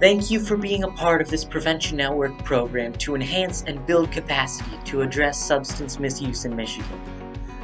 Thank 0.00 0.30
you 0.30 0.40
for 0.40 0.56
being 0.56 0.84
a 0.84 0.90
part 0.90 1.20
of 1.20 1.28
this 1.28 1.44
Prevention 1.44 1.98
Network 1.98 2.42
program 2.42 2.94
to 2.94 3.14
enhance 3.14 3.64
and 3.66 3.84
build 3.84 4.10
capacity 4.10 4.78
to 4.86 5.02
address 5.02 5.38
substance 5.38 5.98
misuse 5.98 6.46
in 6.46 6.56
Michigan. 6.56 6.98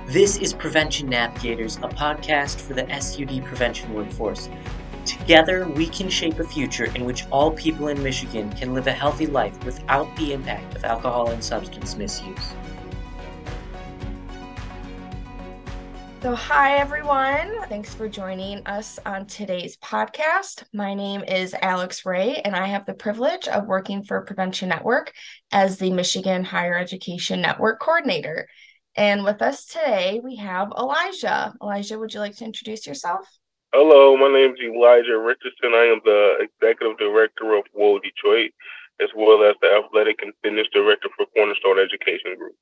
This 0.05 0.37
is 0.37 0.53
Prevention 0.53 1.09
Navigators, 1.09 1.77
a 1.79 1.89
podcast 1.89 2.61
for 2.61 2.75
the 2.75 2.87
SUD 3.01 3.43
prevention 3.43 3.95
workforce. 3.95 4.51
Together, 5.07 5.67
we 5.67 5.87
can 5.87 6.11
shape 6.11 6.39
a 6.39 6.45
future 6.45 6.95
in 6.95 7.07
which 7.07 7.25
all 7.31 7.53
people 7.53 7.89
in 7.89 8.03
Michigan 8.03 8.53
can 8.53 8.75
live 8.75 8.87
a 8.87 8.93
healthy 8.93 9.27
life 9.27 9.65
without 9.65 10.15
the 10.17 10.35
impact 10.35 10.77
of 10.77 10.85
alcohol 10.85 11.31
and 11.31 11.43
substance 11.43 11.97
misuse. 11.97 12.55
So, 16.27 16.35
hi 16.35 16.79
everyone. 16.79 17.69
Thanks 17.69 17.95
for 17.95 18.09
joining 18.09 18.67
us 18.67 18.99
on 19.07 19.27
today's 19.27 19.77
podcast. 19.77 20.65
My 20.75 20.93
name 20.93 21.23
is 21.23 21.55
Alex 21.63 22.05
Wray, 22.05 22.43
and 22.45 22.57
I 22.57 22.67
have 22.67 22.85
the 22.85 22.95
privilege 22.95 23.47
of 23.47 23.69
working 23.69 24.03
for 24.03 24.21
Prevention 24.23 24.69
Network 24.69 25.13
as 25.53 25.79
the 25.79 25.93
Michigan 25.93 26.43
Higher 26.43 26.77
Education 26.77 27.41
Network 27.41 27.79
Coordinator. 27.79 28.49
And 28.97 29.23
with 29.23 29.41
us 29.41 29.67
today, 29.67 30.21
we 30.21 30.35
have 30.35 30.73
Elijah. 30.77 31.55
Elijah, 31.63 31.97
would 31.97 32.13
you 32.13 32.19
like 32.19 32.35
to 32.39 32.45
introduce 32.45 32.89
yourself? 32.89 33.25
Hello, 33.73 34.17
my 34.17 34.27
name 34.27 34.51
is 34.51 34.59
Elijah 34.61 35.19
Richardson. 35.19 35.75
I 35.75 35.95
am 35.95 36.01
the 36.05 36.39
Executive 36.41 36.99
Director 36.99 37.55
of 37.55 37.67
WHOH 37.73 38.01
Detroit, 38.01 38.51
as 39.01 39.11
well 39.15 39.49
as 39.49 39.55
the 39.63 39.69
Athletic 39.69 40.23
and 40.23 40.33
Fitness 40.43 40.67
Director 40.73 41.09
for 41.17 41.27
Cornerstone 41.27 41.79
Education 41.79 42.35
Group. 42.37 42.57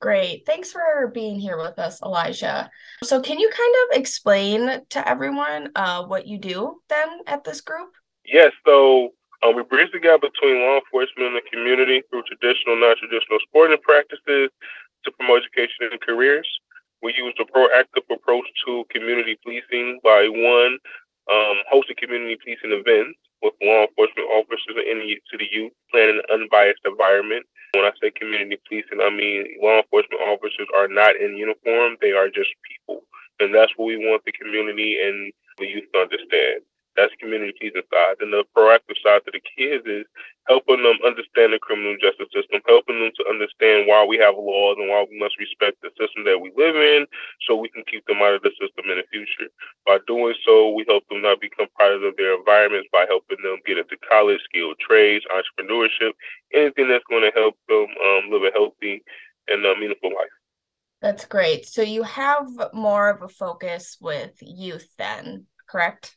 Great. 0.00 0.44
Thanks 0.44 0.72
for 0.72 1.10
being 1.12 1.40
here 1.40 1.56
with 1.56 1.78
us, 1.78 2.02
Elijah. 2.02 2.70
So, 3.02 3.20
can 3.20 3.38
you 3.38 3.48
kind 3.48 3.74
of 3.84 3.98
explain 3.98 4.82
to 4.90 5.08
everyone 5.08 5.70
uh, 5.74 6.04
what 6.04 6.26
you 6.26 6.38
do 6.38 6.76
then 6.90 7.08
at 7.26 7.44
this 7.44 7.62
group? 7.62 7.88
Yes. 8.24 8.52
So, 8.66 9.14
uh, 9.42 9.52
we 9.52 9.62
bridge 9.62 9.88
the 9.92 10.00
gap 10.00 10.20
between 10.20 10.60
law 10.60 10.76
enforcement 10.76 11.32
and 11.32 11.36
the 11.36 11.50
community 11.50 12.02
through 12.10 12.24
traditional, 12.28 12.76
non 12.76 12.96
traditional 13.00 13.38
sporting 13.48 13.78
practices 13.82 14.50
to 15.04 15.10
promote 15.18 15.42
education 15.42 15.88
and 15.90 16.00
careers. 16.00 16.48
We 17.02 17.14
use 17.16 17.34
a 17.40 17.44
proactive 17.44 18.04
approach 18.12 18.46
to 18.66 18.84
community 18.90 19.38
policing 19.42 20.00
by 20.04 20.28
one, 20.28 20.78
um, 21.32 21.56
hosting 21.70 21.96
community 21.96 22.36
policing 22.36 22.72
events 22.72 23.18
with 23.42 23.54
law 23.62 23.86
enforcement 23.86 24.28
officers 24.32 24.76
and 24.76 25.02
to 25.02 25.36
the 25.38 25.48
youth, 25.50 25.72
planning 25.90 26.20
an 26.28 26.42
unbiased 26.42 26.80
environment 26.84 27.46
when 27.76 27.84
I 27.84 27.92
say 28.00 28.10
community 28.10 28.56
policing, 28.68 29.04
I 29.04 29.10
mean 29.10 29.60
law 29.60 29.84
enforcement 29.84 30.22
officers 30.24 30.68
are 30.76 30.88
not 30.88 31.16
in 31.16 31.36
uniform, 31.36 31.96
they 32.00 32.12
are 32.12 32.28
just 32.28 32.50
people. 32.64 33.04
And 33.40 33.54
that's 33.54 33.72
what 33.76 33.86
we 33.86 33.96
want 34.00 34.24
the 34.24 34.32
community 34.32 34.96
and 34.96 35.32
the 35.58 35.66
youth 35.66 35.84
to 35.92 36.00
understand. 36.00 36.64
That's 36.96 37.14
community 37.20 37.66
policing 37.76 37.88
side. 37.92 38.16
And 38.20 38.32
the 38.32 38.44
proactive 38.56 38.96
side 39.02 39.22
to 39.24 39.32
the 39.32 39.40
kids 39.40 39.86
is 39.86 40.06
helping 40.48 40.82
them 40.82 40.98
understand 41.04 41.52
the 41.52 41.58
criminal 41.58 41.96
justice 42.00 42.30
system, 42.32 42.60
helping 42.66 43.00
them 43.00 43.10
to 43.16 43.28
understand 43.28 43.86
why 43.86 44.04
we 44.04 44.16
have 44.18 44.36
laws 44.36 44.76
and 44.78 44.88
why 44.88 45.04
we 45.10 45.18
must 45.18 45.38
respect 45.38 45.82
the 45.82 45.90
system 45.98 46.24
that 46.24 46.38
we 46.38 46.52
live 46.56 46.76
in 46.76 47.06
so 47.46 47.56
we 47.56 47.68
can 47.68 47.82
keep 47.90 48.06
them 48.06 48.22
out 48.22 48.34
of 48.34 48.42
the 48.42 48.54
system 48.60 48.86
in 48.90 48.98
the 48.98 49.06
future. 49.10 49.50
By 49.84 49.98
doing 50.06 50.34
so, 50.46 50.70
we 50.72 50.84
help 50.86 51.04
them 51.08 51.22
not 51.22 51.40
become 51.40 51.66
part 51.78 51.94
of 51.94 52.16
their 52.16 52.38
environments 52.38 52.88
by 52.92 53.06
helping 53.08 53.42
them 53.42 53.58
get 53.66 53.78
into 53.78 53.96
college, 54.08 54.40
skilled 54.46 54.78
trades, 54.78 55.24
entrepreneurship, 55.28 56.14
anything 56.54 56.88
that's 56.88 57.06
going 57.10 57.26
to 57.26 57.34
help 57.34 57.58
them 57.68 57.86
um, 57.90 58.30
live 58.30 58.46
a 58.46 58.52
healthy 58.54 59.02
and 59.48 59.64
uh, 59.66 59.74
meaningful 59.78 60.10
life. 60.10 60.32
That's 61.02 61.26
great. 61.26 61.66
So 61.66 61.82
you 61.82 62.02
have 62.04 62.48
more 62.72 63.10
of 63.10 63.22
a 63.22 63.28
focus 63.28 63.98
with 64.00 64.32
youth 64.40 64.88
then, 64.96 65.46
correct? 65.68 66.16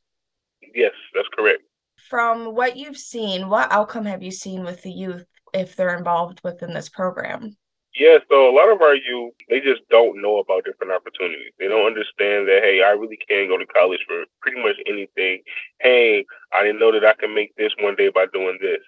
Yes, 0.73 0.91
that's 1.13 1.27
correct. 1.35 1.61
From 2.09 2.55
what 2.55 2.77
you've 2.77 2.97
seen, 2.97 3.49
what 3.49 3.71
outcome 3.71 4.05
have 4.05 4.23
you 4.23 4.31
seen 4.31 4.63
with 4.63 4.81
the 4.81 4.91
youth 4.91 5.25
if 5.53 5.75
they're 5.75 5.97
involved 5.97 6.41
within 6.43 6.73
this 6.73 6.89
program? 6.89 7.55
Yeah, 7.95 8.19
so 8.29 8.47
a 8.47 8.55
lot 8.55 8.71
of 8.71 8.81
our 8.81 8.95
youth, 8.95 9.33
they 9.49 9.59
just 9.59 9.81
don't 9.89 10.21
know 10.21 10.37
about 10.37 10.63
different 10.63 10.93
opportunities. 10.93 11.51
They 11.57 11.67
don't 11.67 11.87
understand 11.87 12.47
that, 12.47 12.61
hey, 12.63 12.81
I 12.85 12.91
really 12.91 13.17
can 13.17 13.49
go 13.49 13.57
to 13.57 13.65
college 13.65 13.99
for 14.07 14.23
pretty 14.41 14.61
much 14.61 14.77
anything. 14.85 15.41
Hey, 15.81 16.25
I 16.53 16.63
didn't 16.63 16.79
know 16.79 16.93
that 16.93 17.03
I 17.03 17.13
can 17.19 17.33
make 17.33 17.55
this 17.57 17.73
one 17.81 17.95
day 17.95 18.09
by 18.09 18.27
doing 18.31 18.59
this. 18.61 18.79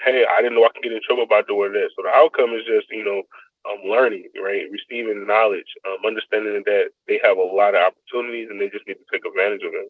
Hey, 0.00 0.24
I 0.24 0.40
didn't 0.40 0.54
know 0.54 0.64
I 0.64 0.72
can 0.72 0.82
get 0.82 0.92
in 0.92 1.00
trouble 1.04 1.26
by 1.26 1.42
doing 1.42 1.72
this. 1.72 1.90
So 1.96 2.02
the 2.02 2.14
outcome 2.14 2.54
is 2.54 2.64
just, 2.64 2.86
you 2.90 3.04
know, 3.04 3.22
um, 3.68 3.90
learning, 3.90 4.30
right? 4.42 4.70
Receiving 4.70 5.26
knowledge, 5.26 5.68
um, 5.86 5.98
understanding 6.06 6.62
that 6.64 6.90
they 7.08 7.20
have 7.24 7.36
a 7.36 7.42
lot 7.42 7.74
of 7.74 7.82
opportunities 7.82 8.48
and 8.50 8.60
they 8.60 8.68
just 8.68 8.86
need 8.86 9.02
to 9.02 9.08
take 9.12 9.26
advantage 9.26 9.62
of 9.64 9.72
them 9.72 9.88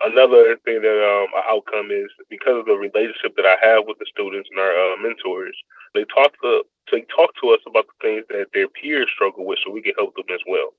another 0.00 0.56
thing 0.64 0.82
that 0.82 0.98
um, 1.00 1.28
outcome 1.48 1.90
is 1.90 2.10
because 2.28 2.58
of 2.58 2.66
the 2.66 2.74
relationship 2.76 3.36
that 3.36 3.46
I 3.46 3.56
have 3.62 3.84
with 3.86 3.98
the 3.98 4.06
students 4.10 4.48
and 4.50 4.60
our 4.60 4.72
uh, 4.72 4.96
mentors, 5.00 5.56
they 5.94 6.04
talk 6.04 6.32
to 6.42 6.62
they 6.92 7.04
talk 7.14 7.30
to 7.42 7.50
us 7.50 7.60
about 7.66 7.86
the 7.86 7.98
things 8.00 8.24
that 8.28 8.46
their 8.54 8.68
peers 8.68 9.08
struggle 9.14 9.44
with, 9.44 9.58
so 9.64 9.72
we 9.72 9.82
can 9.82 9.94
help 9.98 10.14
them 10.14 10.26
as 10.32 10.40
well. 10.46 10.74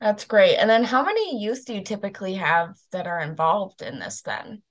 That's 0.00 0.24
great. 0.24 0.56
And 0.56 0.70
then, 0.70 0.84
how 0.84 1.04
many 1.04 1.42
youth 1.42 1.66
do 1.66 1.74
you 1.74 1.82
typically 1.82 2.34
have 2.34 2.76
that 2.92 3.06
are 3.06 3.20
involved 3.20 3.82
in 3.82 3.98
this? 3.98 4.22
Then, 4.22 4.62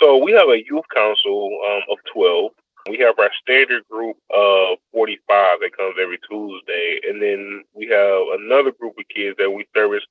so 0.00 0.22
we 0.22 0.32
have 0.32 0.48
a 0.48 0.62
youth 0.64 0.86
council 0.94 1.50
um, 1.68 1.82
of 1.90 1.98
twelve. 2.12 2.52
We 2.88 2.98
have 2.98 3.18
our 3.18 3.30
standard 3.42 3.82
group 3.90 4.16
of 4.30 4.78
45 4.92 5.58
that 5.60 5.76
comes 5.76 5.96
every 6.00 6.18
Tuesday. 6.30 7.00
And 7.08 7.20
then 7.20 7.64
we 7.74 7.88
have 7.88 8.38
another 8.38 8.70
group 8.70 8.94
of 8.96 9.04
kids 9.12 9.36
that 9.38 9.50
we 9.50 9.66
service 9.74 10.04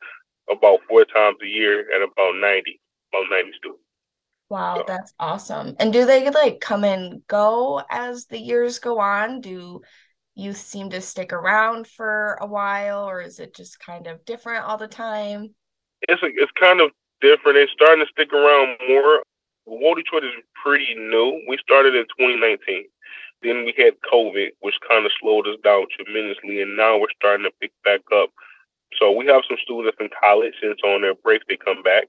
about 0.51 0.79
four 0.87 1.05
times 1.05 1.37
a 1.43 1.47
year 1.47 1.85
and 1.93 2.03
about 2.03 2.39
90, 2.39 2.79
about 3.11 3.25
90 3.29 3.51
students. 3.57 3.81
Wow, 4.49 4.77
so. 4.77 4.83
that's 4.87 5.13
awesome. 5.19 5.75
And 5.79 5.91
do 5.91 6.05
they 6.05 6.29
like 6.29 6.59
come 6.59 6.83
and 6.83 7.25
go 7.27 7.81
as 7.89 8.25
the 8.25 8.39
years 8.39 8.79
go 8.79 8.99
on? 8.99 9.41
Do 9.41 9.81
youth 10.35 10.57
seem 10.57 10.89
to 10.91 11.01
stick 11.01 11.33
around 11.33 11.87
for 11.87 12.37
a 12.41 12.45
while 12.45 13.09
or 13.09 13.21
is 13.21 13.39
it 13.39 13.55
just 13.55 13.79
kind 13.79 14.05
of 14.05 14.23
different 14.25 14.65
all 14.65 14.77
the 14.77 14.87
time? 14.87 15.55
It's 16.07 16.21
a, 16.21 16.27
it's 16.27 16.51
kind 16.59 16.81
of 16.81 16.91
different. 17.21 17.55
They're 17.55 17.67
starting 17.73 18.05
to 18.05 18.11
stick 18.11 18.33
around 18.33 18.77
more. 18.87 19.23
WHOH 19.65 19.95
Detroit 19.95 20.23
is 20.25 20.43
pretty 20.61 20.93
new. 20.93 21.41
We 21.47 21.57
started 21.57 21.95
in 21.95 22.05
2019. 22.19 22.85
Then 23.41 23.65
we 23.65 23.73
had 23.77 23.93
COVID, 24.11 24.49
which 24.59 24.75
kind 24.87 25.05
of 25.05 25.11
slowed 25.19 25.47
us 25.47 25.57
down 25.63 25.85
tremendously, 25.95 26.61
and 26.61 26.77
now 26.77 26.97
we're 26.97 27.13
starting 27.15 27.45
to 27.45 27.51
pick 27.59 27.71
back 27.83 28.01
up. 28.13 28.29
So 28.99 29.11
we 29.11 29.25
have 29.27 29.43
some 29.47 29.57
students 29.61 29.97
in 29.99 30.09
college, 30.21 30.53
so 30.61 30.73
on 30.89 31.01
their 31.01 31.15
break 31.15 31.41
they 31.47 31.57
come 31.57 31.83
back. 31.83 32.07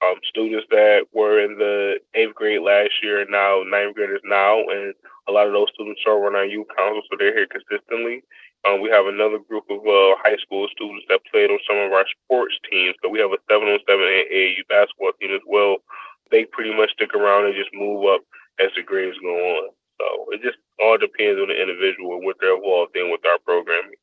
Um, 0.00 0.16
students 0.24 0.66
that 0.70 1.04
were 1.12 1.44
in 1.44 1.58
the 1.58 2.00
eighth 2.14 2.34
grade 2.34 2.62
last 2.62 2.92
year 3.02 3.20
and 3.20 3.30
now 3.30 3.62
ninth 3.66 3.94
graders 3.94 4.22
now, 4.24 4.64
and 4.68 4.94
a 5.28 5.32
lot 5.32 5.46
of 5.46 5.52
those 5.52 5.68
students 5.74 6.00
are 6.06 6.16
on 6.26 6.36
our 6.36 6.46
youth 6.46 6.68
council, 6.76 7.02
so 7.04 7.16
they're 7.18 7.36
here 7.36 7.46
consistently. 7.46 8.22
Um, 8.68 8.80
we 8.80 8.90
have 8.90 9.06
another 9.06 9.40
group 9.40 9.64
of 9.68 9.80
uh, 9.80 10.20
high 10.20 10.36
school 10.40 10.68
students 10.72 11.04
that 11.08 11.24
played 11.32 11.50
on 11.50 11.58
some 11.64 11.80
of 11.80 11.92
our 11.92 12.04
sports 12.24 12.56
teams. 12.68 12.96
So 13.00 13.08
we 13.08 13.20
have 13.20 13.32
a 13.32 13.40
seven 13.48 13.68
on 13.68 13.80
seven 13.88 14.04
AAU 14.04 14.64
basketball 14.68 15.16
team 15.16 15.32
as 15.32 15.44
well. 15.48 15.80
They 16.30 16.44
pretty 16.44 16.76
much 16.76 16.92
stick 16.92 17.14
around 17.14 17.46
and 17.46 17.56
just 17.56 17.72
move 17.72 18.04
up 18.04 18.20
as 18.60 18.68
the 18.76 18.84
grades 18.84 19.16
go 19.20 19.32
on. 19.32 19.72
So 19.96 20.06
it 20.32 20.44
just 20.44 20.60
all 20.80 21.00
depends 21.00 21.40
on 21.40 21.48
the 21.48 21.56
individual 21.56 22.20
and 22.20 22.24
what 22.24 22.36
they're 22.40 22.56
involved 22.56 22.96
in 22.96 23.08
with 23.08 23.24
our 23.24 23.40
programming. 23.44 23.96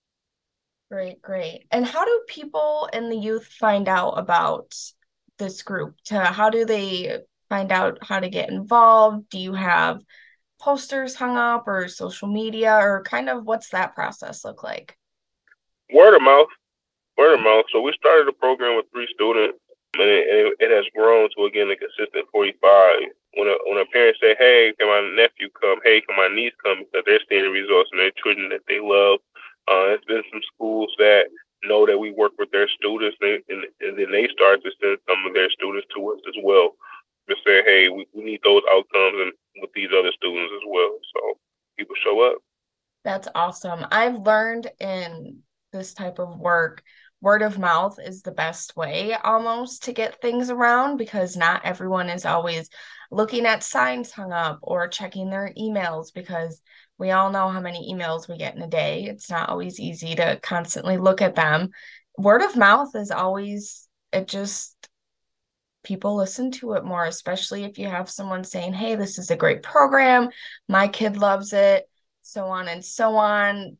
Great, 0.89 1.21
great. 1.21 1.65
And 1.71 1.85
how 1.85 2.05
do 2.05 2.21
people 2.27 2.89
and 2.93 3.11
the 3.11 3.17
youth 3.17 3.45
find 3.45 3.89
out 3.89 4.11
about 4.11 4.73
this 5.37 5.61
group? 5.61 5.95
To 6.05 6.19
how 6.19 6.49
do 6.49 6.65
they 6.65 7.19
find 7.49 7.71
out 7.71 7.97
how 8.01 8.19
to 8.19 8.29
get 8.29 8.49
involved? 8.49 9.29
Do 9.29 9.37
you 9.37 9.53
have 9.53 10.01
posters 10.59 11.13
hung 11.15 11.35
up 11.35 11.67
or 11.67 11.87
social 11.89 12.29
media 12.29 12.73
or 12.73 13.03
kind 13.03 13.29
of 13.29 13.43
what's 13.43 13.69
that 13.69 13.95
process 13.95 14.45
look 14.45 14.63
like? 14.63 14.97
Word 15.93 16.15
of 16.15 16.21
mouth. 16.21 16.47
Word 17.17 17.35
of 17.35 17.43
mouth. 17.43 17.65
So 17.71 17.81
we 17.81 17.93
started 17.99 18.29
a 18.29 18.33
program 18.33 18.77
with 18.77 18.85
three 18.93 19.07
students 19.13 19.59
and 19.95 20.07
it, 20.09 20.55
it 20.59 20.71
has 20.71 20.85
grown 20.95 21.27
to 21.35 21.45
again 21.45 21.69
a 21.69 21.75
consistent 21.75 22.27
45. 22.31 22.95
When 23.33 23.47
a, 23.47 23.55
when 23.67 23.77
a 23.77 23.85
parent 23.91 24.17
say, 24.21 24.35
hey, 24.39 24.73
can 24.79 24.87
my 24.87 25.03
nephew 25.15 25.49
come? 25.61 25.79
Hey, 25.83 26.01
can 26.01 26.15
my 26.15 26.27
niece 26.33 26.53
come? 26.63 26.79
Because 26.79 27.03
they're 27.05 27.19
seeing 27.29 27.43
the 27.43 27.51
results 27.51 27.89
and 27.91 27.99
their 27.99 28.15
children 28.23 28.49
that 28.49 28.65
they 28.67 28.79
love 28.79 29.19
uh, 29.67 29.93
it's 29.93 30.05
been 30.05 30.23
some 30.31 30.41
schools 30.55 30.93
that 30.97 31.25
know 31.63 31.85
that 31.85 31.97
we 31.97 32.11
work 32.11 32.33
with 32.37 32.51
their 32.51 32.67
students, 32.69 33.17
and, 33.21 33.43
and, 33.49 33.97
then 33.97 34.11
they 34.11 34.27
start 34.31 34.61
to 34.63 34.71
send 34.81 34.97
some 35.07 35.25
of 35.25 35.33
their 35.33 35.49
students 35.49 35.87
to 35.95 36.11
us 36.11 36.19
as 36.27 36.35
well 36.43 36.71
to 37.29 37.35
say, 37.45 37.61
hey, 37.65 37.89
we, 37.89 38.07
we 38.13 38.23
need 38.23 38.39
those 38.43 38.61
outcomes 38.71 39.17
and 39.19 39.33
with 39.61 39.71
these 39.73 39.89
other 39.97 40.11
students 40.15 40.53
as 40.55 40.63
well. 40.67 40.97
So 41.13 41.37
people 41.77 41.95
show 42.03 42.21
up. 42.21 42.37
That's 43.03 43.27
awesome. 43.35 43.85
I've 43.91 44.19
learned 44.19 44.67
in 44.79 45.39
this 45.73 45.93
type 45.93 46.19
of 46.19 46.37
work, 46.39 46.83
word 47.21 47.41
of 47.41 47.59
mouth 47.59 47.99
is 47.99 48.21
the 48.21 48.31
best 48.31 48.75
way 48.77 49.13
almost 49.23 49.83
to 49.83 49.93
get 49.93 50.21
things 50.21 50.49
around 50.49 50.97
because 50.97 51.35
not 51.35 51.65
everyone 51.65 52.09
is 52.09 52.25
always 52.25 52.69
looking 53.11 53.45
at 53.45 53.63
signs 53.63 54.11
hung 54.11 54.31
up 54.31 54.59
or 54.61 54.87
checking 54.87 55.29
their 55.29 55.51
emails 55.57 56.13
because 56.13 56.61
we 56.97 57.11
all 57.11 57.31
know 57.31 57.49
how 57.49 57.59
many 57.59 57.93
emails 57.93 58.27
we 58.27 58.37
get 58.37 58.55
in 58.55 58.61
a 58.61 58.67
day. 58.67 59.05
It's 59.05 59.29
not 59.29 59.49
always 59.49 59.79
easy 59.79 60.15
to 60.15 60.39
constantly 60.41 60.97
look 60.97 61.21
at 61.21 61.35
them. 61.35 61.69
Word 62.17 62.41
of 62.41 62.55
mouth 62.55 62.95
is 62.95 63.11
always, 63.11 63.87
it 64.11 64.27
just, 64.27 64.75
people 65.83 66.15
listen 66.15 66.51
to 66.51 66.73
it 66.73 66.83
more, 66.83 67.05
especially 67.05 67.63
if 67.63 67.77
you 67.77 67.87
have 67.87 68.09
someone 68.09 68.43
saying, 68.43 68.73
Hey, 68.73 68.95
this 68.95 69.19
is 69.19 69.29
a 69.29 69.37
great 69.37 69.61
program. 69.61 70.29
My 70.67 70.87
kid 70.87 71.17
loves 71.17 71.53
it, 71.53 71.87
so 72.23 72.45
on 72.45 72.67
and 72.67 72.83
so 72.83 73.15
on. 73.15 73.77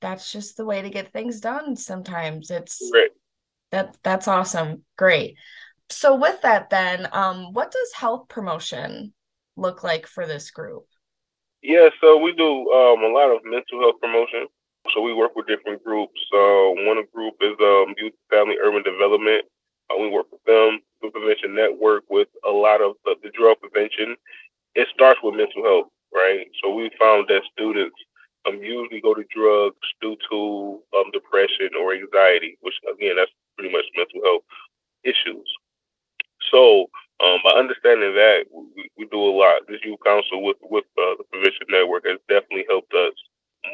That's 0.00 0.30
just 0.30 0.56
the 0.56 0.64
way 0.64 0.82
to 0.82 0.90
get 0.90 1.12
things 1.12 1.40
done 1.40 1.76
sometimes. 1.76 2.50
It's 2.50 2.80
Right. 2.92 3.10
that 3.70 3.96
that's 4.02 4.28
awesome. 4.28 4.84
Great. 4.96 5.36
So 5.88 6.14
with 6.14 6.40
that 6.42 6.70
then, 6.70 7.08
um, 7.12 7.52
what 7.52 7.70
does 7.72 7.92
health 7.94 8.28
promotion 8.28 9.12
look 9.56 9.82
like 9.82 10.06
for 10.06 10.26
this 10.26 10.50
group? 10.50 10.86
Yeah, 11.62 11.90
so 12.00 12.16
we 12.18 12.32
do 12.32 12.70
um, 12.72 13.04
a 13.04 13.12
lot 13.12 13.30
of 13.34 13.44
mental 13.44 13.80
health 13.80 14.00
promotion. 14.00 14.46
So 14.94 15.02
we 15.02 15.12
work 15.12 15.36
with 15.36 15.46
different 15.46 15.84
groups. 15.84 16.18
Uh, 16.32 16.72
one 16.88 17.02
group 17.14 17.34
is 17.40 17.52
um, 17.60 17.94
Youth 17.98 18.14
Family 18.30 18.56
Urban 18.62 18.82
Development. 18.82 19.44
Uh, 19.90 19.98
we 20.00 20.08
work 20.08 20.26
with 20.32 20.42
them, 20.44 20.80
the 21.02 21.10
Prevention 21.10 21.54
Network, 21.54 22.04
with 22.08 22.28
a 22.48 22.50
lot 22.50 22.80
of 22.80 22.94
the, 23.04 23.16
the 23.22 23.30
drug 23.36 23.58
prevention. 23.60 24.16
It 24.74 24.88
starts 24.94 25.20
with 25.22 25.34
mental 25.36 25.62
health, 25.64 25.88
right? 26.14 26.46
So 26.62 26.72
we 26.72 26.90
found 26.98 27.28
that 27.28 27.42
students 27.52 27.96
um, 28.48 28.56
usually 28.62 29.00
go 29.02 29.14
to 29.14 29.24
drugs 29.34 29.84
due 30.00 30.16
to 30.30 30.80
um, 30.96 31.10
depression 31.12 31.76
or 31.78 31.92
anxiety, 31.92 32.56
which 32.62 32.74
again, 32.88 33.16
that's 33.16 33.32
pretty 33.58 33.72
much 33.72 33.84
mental 33.96 34.22
health 34.24 34.44
issues. 35.04 35.48
So 36.50 36.90
um, 37.22 37.38
by 37.44 37.50
understanding 37.50 38.14
that, 38.14 38.44
we, 38.52 38.90
we, 38.96 39.06
do 39.06 39.20
a 39.20 39.34
lot. 39.36 39.68
This 39.68 39.80
youth 39.84 40.00
council 40.04 40.42
with 40.42 40.56
with 40.62 40.84
uh, 40.96 41.20
the 41.20 41.24
Prevention 41.30 41.66
Network 41.68 42.06
has 42.06 42.18
definitely 42.28 42.64
helped 42.68 42.92
us 42.94 43.12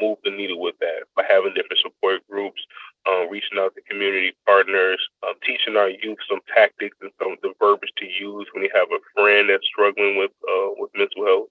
move 0.01 0.17
the 0.23 0.31
needle 0.31 0.59
with 0.59 0.75
that 0.79 1.07
by 1.15 1.23
having 1.23 1.53
different 1.53 1.79
support 1.79 2.19
groups, 2.29 2.59
um, 3.07 3.29
reaching 3.31 3.57
out 3.57 3.73
to 3.75 3.81
community 3.89 4.35
partners, 4.45 4.99
um, 5.23 5.33
teaching 5.45 5.77
our 5.77 5.89
youth 5.89 6.19
some 6.29 6.43
tactics 6.53 6.97
and 7.01 7.11
some 7.21 7.37
the 7.41 7.53
verbiage 7.59 7.91
to 7.97 8.05
use 8.05 8.47
when 8.53 8.63
you 8.63 8.71
have 8.75 8.87
a 8.91 8.99
friend 9.15 9.49
that's 9.49 9.65
struggling 9.65 10.17
with 10.17 10.31
uh, 10.43 10.75
with 10.77 10.91
mental 10.95 11.25
health, 11.25 11.47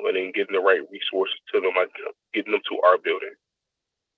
and 0.00 0.16
then 0.16 0.32
getting 0.32 0.54
the 0.54 0.62
right 0.62 0.86
resources 0.90 1.40
to 1.52 1.60
them, 1.60 1.74
like 1.76 1.90
getting 2.32 2.52
them 2.52 2.62
to 2.70 2.78
our 2.86 2.98
building. 2.98 3.34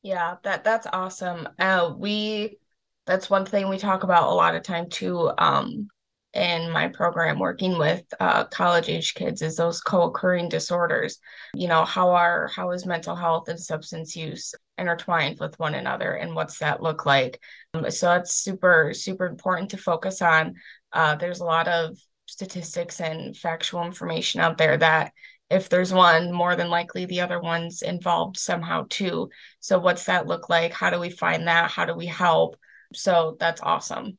Yeah, 0.03 0.37
that 0.43 0.65
that's 0.65 0.87
awesome. 0.93 1.49
Uh, 1.59 1.95
we 1.97 2.59
that's 3.07 3.31
one 3.31 3.47
thing 3.47 3.69
we 3.69 3.79
talk 3.79 4.03
about 4.03 4.29
a 4.29 4.35
lot 4.35 4.55
of 4.55 4.63
time 4.63 4.89
too. 4.89 5.31
Um, 5.39 5.89
in 6.35 6.71
my 6.71 6.89
program 6.89 7.39
working 7.39 7.79
with 7.79 8.03
uh, 8.19 8.45
college 8.45 8.89
age 8.89 9.15
kids 9.15 9.43
is 9.43 9.57
those 9.57 9.81
co-occurring 9.81 10.49
disorders. 10.49 11.19
You 11.55 11.69
know 11.69 11.85
how 11.85 12.11
are 12.11 12.49
how 12.49 12.71
is 12.71 12.87
mental 12.87 13.15
health 13.15 13.49
and 13.49 13.61
substance 13.61 14.17
use 14.17 14.55
intertwined 14.79 15.39
with 15.41 15.59
one 15.59 15.75
another 15.75 16.13
and 16.13 16.35
what's 16.35 16.59
that 16.59 16.83
look 16.83 17.05
like? 17.05 17.41
Um, 17.75 17.91
so 17.91 18.07
that's 18.07 18.35
super 18.35 18.93
super 18.95 19.27
important 19.27 19.71
to 19.71 19.77
focus 19.77 20.23
on. 20.23 20.55
Uh, 20.93 21.17
there's 21.17 21.41
a 21.41 21.45
lot 21.45 21.69
of 21.69 21.99
statistics 22.27 23.01
and 23.01 23.37
factual 23.37 23.85
information 23.85 24.41
out 24.41 24.57
there 24.57 24.79
that 24.79 25.13
if 25.51 25.69
there's 25.69 25.93
one 25.93 26.33
more 26.33 26.57
than 26.57 26.71
likely 26.71 27.05
the 27.05 27.21
other 27.21 27.41
one's 27.41 27.83
involved 27.83 28.39
somehow 28.39 28.87
too. 28.89 29.29
So 29.61 29.79
what's 29.79 30.05
that 30.05 30.27
look 30.27 30.49
like? 30.49 30.73
How 30.73 30.89
do 30.89 30.99
we 30.99 31.11
find 31.11 31.47
that? 31.47 31.71
How 31.71 31.85
do 31.85 31.95
we 31.95 32.07
help? 32.07 32.57
So 32.95 33.37
that's 33.39 33.61
awesome 33.61 34.17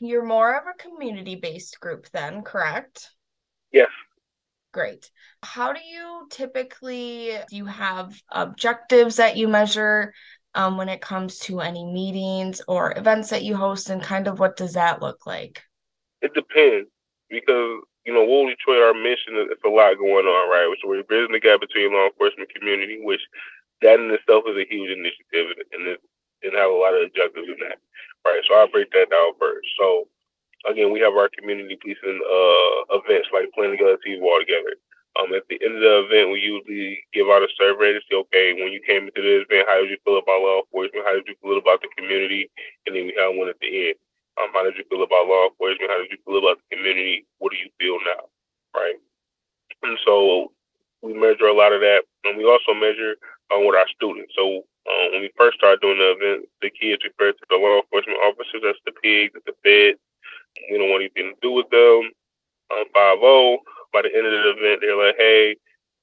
you're 0.00 0.24
more 0.24 0.56
of 0.56 0.64
a 0.66 0.82
community 0.82 1.36
based 1.36 1.80
group, 1.80 2.08
then, 2.12 2.42
correct? 2.42 3.10
Yes. 3.72 3.88
Great. 4.72 5.10
How 5.42 5.72
do 5.72 5.80
you 5.80 6.26
typically 6.30 7.32
do 7.48 7.56
you 7.56 7.66
have 7.66 8.20
objectives 8.30 9.16
that 9.16 9.36
you 9.36 9.48
measure 9.48 10.12
um, 10.54 10.76
when 10.76 10.88
it 10.88 11.00
comes 11.00 11.38
to 11.40 11.60
any 11.60 11.84
meetings 11.84 12.62
or 12.66 12.96
events 12.96 13.30
that 13.30 13.44
you 13.44 13.56
host, 13.56 13.90
and 13.90 14.02
kind 14.02 14.26
of 14.26 14.38
what 14.38 14.56
does 14.56 14.74
that 14.74 15.02
look 15.02 15.26
like? 15.26 15.62
It 16.22 16.34
depends 16.34 16.88
because 17.28 17.82
you 18.06 18.14
know, 18.14 18.22
WHOH 18.22 18.54
Detroit, 18.54 18.86
our 18.86 18.94
mission 18.94 19.34
is 19.34 19.58
a 19.64 19.68
lot 19.68 19.98
going 19.98 20.26
on, 20.30 20.48
right? 20.48 20.70
So 20.80 20.88
we're 20.88 21.02
bridging 21.02 21.32
the 21.32 21.40
gap 21.40 21.60
between 21.60 21.92
law 21.92 22.06
enforcement 22.06 22.54
community, 22.54 22.98
which 23.02 23.20
that 23.82 23.98
in 23.98 24.14
itself 24.14 24.44
is 24.46 24.56
a 24.56 24.70
huge 24.70 24.94
initiative, 24.94 25.58
and 25.72 25.88
it, 25.88 26.00
and 26.42 26.52
have 26.54 26.70
a 26.70 26.74
lot 26.74 26.94
of 26.94 27.06
objectives 27.06 27.48
in 27.48 27.56
that 27.64 27.78
right? 28.26 28.42
So 28.44 28.58
I'll 28.58 28.70
break 28.70 28.90
that 28.90 29.10
down 29.14 29.38
first. 29.38 29.70
So 29.78 30.10
again, 30.66 30.90
we 30.90 30.98
have 31.00 31.14
our 31.14 31.30
community 31.30 31.78
policing 31.78 32.20
uh, 32.26 32.98
events 32.98 33.30
like 33.30 33.54
playing 33.54 33.78
together 33.78 33.96
TV 34.02 34.18
all 34.20 34.42
together. 34.42 34.74
Um, 35.16 35.32
at 35.32 35.48
the 35.48 35.56
end 35.64 35.80
of 35.80 35.80
the 35.80 35.96
event, 36.04 36.28
we 36.28 36.44
usually 36.44 37.00
give 37.16 37.32
out 37.32 37.40
a 37.40 37.48
survey 37.56 37.96
to 37.96 38.04
say, 38.04 38.20
okay, 38.28 38.52
when 38.52 38.68
you 38.68 38.84
came 38.84 39.08
into 39.08 39.22
this 39.24 39.48
event, 39.48 39.64
how 39.64 39.80
did 39.80 39.88
you 39.88 39.96
feel 40.04 40.20
about 40.20 40.44
law 40.44 40.60
enforcement? 40.60 41.08
How 41.08 41.16
did 41.16 41.24
you 41.24 41.38
feel 41.40 41.56
about 41.56 41.80
the 41.80 41.88
community? 41.96 42.52
And 42.84 42.92
then 42.92 43.08
we 43.08 43.16
have 43.16 43.32
one 43.32 43.48
at 43.48 43.56
the 43.64 43.96
end. 43.96 43.96
Um, 44.36 44.52
how 44.52 44.68
did 44.68 44.76
you 44.76 44.84
feel 44.92 45.00
about 45.00 45.24
law 45.24 45.48
enforcement? 45.48 45.88
How 45.88 46.04
did 46.04 46.12
you 46.12 46.20
feel 46.20 46.36
about 46.36 46.60
the 46.60 46.68
community? 46.68 47.24
What 47.40 47.48
do 47.48 47.56
you 47.56 47.72
feel 47.80 47.96
now? 48.04 48.28
Right. 48.76 49.00
And 49.88 49.96
so 50.04 50.52
we 51.00 51.16
measure 51.16 51.48
a 51.48 51.56
lot 51.56 51.72
of 51.72 51.80
that. 51.80 52.04
And 52.28 52.36
we 52.36 52.44
also 52.44 52.76
measure 52.76 53.16
um, 53.48 53.64
with 53.64 53.72
our 53.72 53.88
students. 53.88 54.36
So 54.36 54.68
um, 54.86 55.12
when 55.12 55.22
we 55.22 55.30
first 55.36 55.58
started 55.58 55.82
doing 55.82 55.98
the 55.98 56.14
event, 56.14 56.48
the 56.62 56.70
kids 56.70 57.02
referred 57.02 57.34
to 57.38 57.46
the 57.50 57.58
law 57.58 57.82
enforcement 57.82 58.22
officers 58.22 58.62
as 58.62 58.78
the 58.86 58.94
pigs, 58.94 59.34
as 59.34 59.42
the 59.46 59.56
feds. 59.66 59.98
We 60.70 60.78
don't 60.78 60.90
want 60.90 61.04
anything 61.04 61.34
to 61.34 61.38
do 61.42 61.52
with 61.52 61.68
them. 61.70 62.10
Um, 62.72 62.86
5 62.94 63.22
by 63.94 64.02
the 64.02 64.10
end 64.10 64.26
of 64.26 64.32
the 64.34 64.54
event, 64.58 64.82
they're 64.82 64.98
like, 64.98 65.16
hey, 65.16 65.56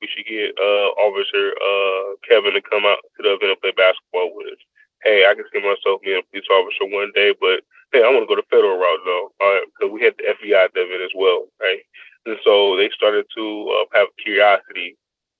we 0.03 0.07
should 0.11 0.27
get 0.27 0.55
uh, 0.59 0.89
Officer 0.99 1.55
uh, 1.55 2.19
Kevin 2.27 2.53
to 2.55 2.61
come 2.63 2.83
out 2.83 2.99
to 3.15 3.23
the 3.23 3.35
event 3.39 3.55
and 3.55 3.61
play 3.63 3.71
basketball 3.75 4.35
with 4.35 4.51
us. 4.51 4.61
Hey, 5.03 5.27
I 5.27 5.35
can 5.35 5.47
see 5.51 5.59
myself 5.59 6.03
being 6.03 6.19
a 6.19 6.27
police 6.31 6.47
officer 6.51 6.87
one 6.87 7.11
day, 7.15 7.35
but 7.39 7.63
hey, 7.91 8.03
I 8.03 8.11
want 8.11 8.23
to 8.23 8.31
go 8.31 8.39
the 8.39 8.47
federal 8.51 8.79
route 8.79 9.03
though, 9.03 9.31
because 9.39 9.91
we 9.91 10.03
had 10.03 10.15
the 10.19 10.31
FBI 10.31 10.71
event 10.75 11.03
as 11.03 11.15
well, 11.15 11.47
right? 11.59 11.83
And 12.25 12.39
so 12.43 12.75
they 12.75 12.89
started 12.95 13.27
to 13.35 13.43
uh, 13.71 13.85
have 13.95 14.07
curiosity 14.23 14.95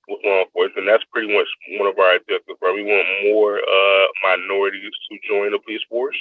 with 0.08 0.24
law 0.24 0.44
enforcement. 0.44 0.86
That's 0.86 1.04
pretty 1.12 1.32
much 1.32 1.48
one 1.78 1.88
of 1.88 1.98
our 1.98 2.16
objectives, 2.16 2.60
right? 2.60 2.74
We 2.76 2.84
want 2.84 3.06
more 3.30 3.60
uh, 3.60 4.06
minorities 4.22 4.92
to 5.10 5.14
join 5.24 5.52
the 5.52 5.60
police 5.60 5.84
force 5.88 6.18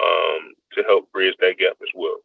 um, 0.00 0.54
to 0.74 0.82
help 0.84 1.10
bridge 1.12 1.36
that 1.40 1.58
gap 1.58 1.76
as 1.82 1.92
well. 1.94 2.20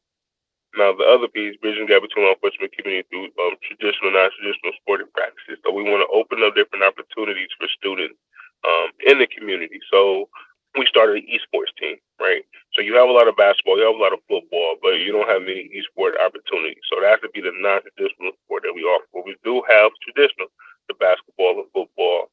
Now, 0.73 0.89
the 0.89 1.05
other 1.05 1.29
piece, 1.29 1.53
bridging 1.61 1.85
gap 1.85 2.01
between 2.01 2.25
law 2.25 2.33
enforcement 2.33 2.73
community 2.73 3.05
through 3.09 3.29
um, 3.45 3.53
traditional, 3.61 4.09
non-traditional 4.09 4.73
sporting 4.81 5.11
practices. 5.13 5.61
So 5.61 5.69
we 5.69 5.85
want 5.85 6.01
to 6.01 6.09
open 6.09 6.41
up 6.41 6.57
different 6.57 6.81
opportunities 6.81 7.53
for 7.61 7.69
students 7.69 8.17
um, 8.65 8.89
in 9.05 9.21
the 9.21 9.29
community. 9.29 9.77
So 9.93 10.33
we 10.73 10.89
started 10.89 11.21
an 11.21 11.29
esports 11.29 11.69
team, 11.77 12.01
right? 12.17 12.41
So 12.73 12.81
you 12.81 12.97
have 12.97 13.05
a 13.05 13.13
lot 13.13 13.29
of 13.29 13.37
basketball, 13.37 13.77
you 13.77 13.85
have 13.85 13.93
a 13.93 14.01
lot 14.01 14.17
of 14.17 14.25
football, 14.25 14.81
but 14.81 14.97
you 14.97 15.13
don't 15.13 15.29
have 15.29 15.45
many 15.45 15.69
esports 15.77 16.17
opportunities. 16.17 16.81
So 16.89 16.97
that 16.97 17.21
has 17.21 17.21
to 17.21 17.29
be 17.29 17.45
the 17.45 17.53
non-traditional 17.53 18.33
sport 18.41 18.65
that 18.65 18.73
we 18.73 18.81
offer. 18.81 19.05
But 19.13 19.29
we 19.29 19.37
do 19.45 19.61
have 19.69 19.93
traditional 20.01 20.49
the 20.87 20.95
basketball 20.99 21.63
and 21.63 21.69
football, 21.71 22.31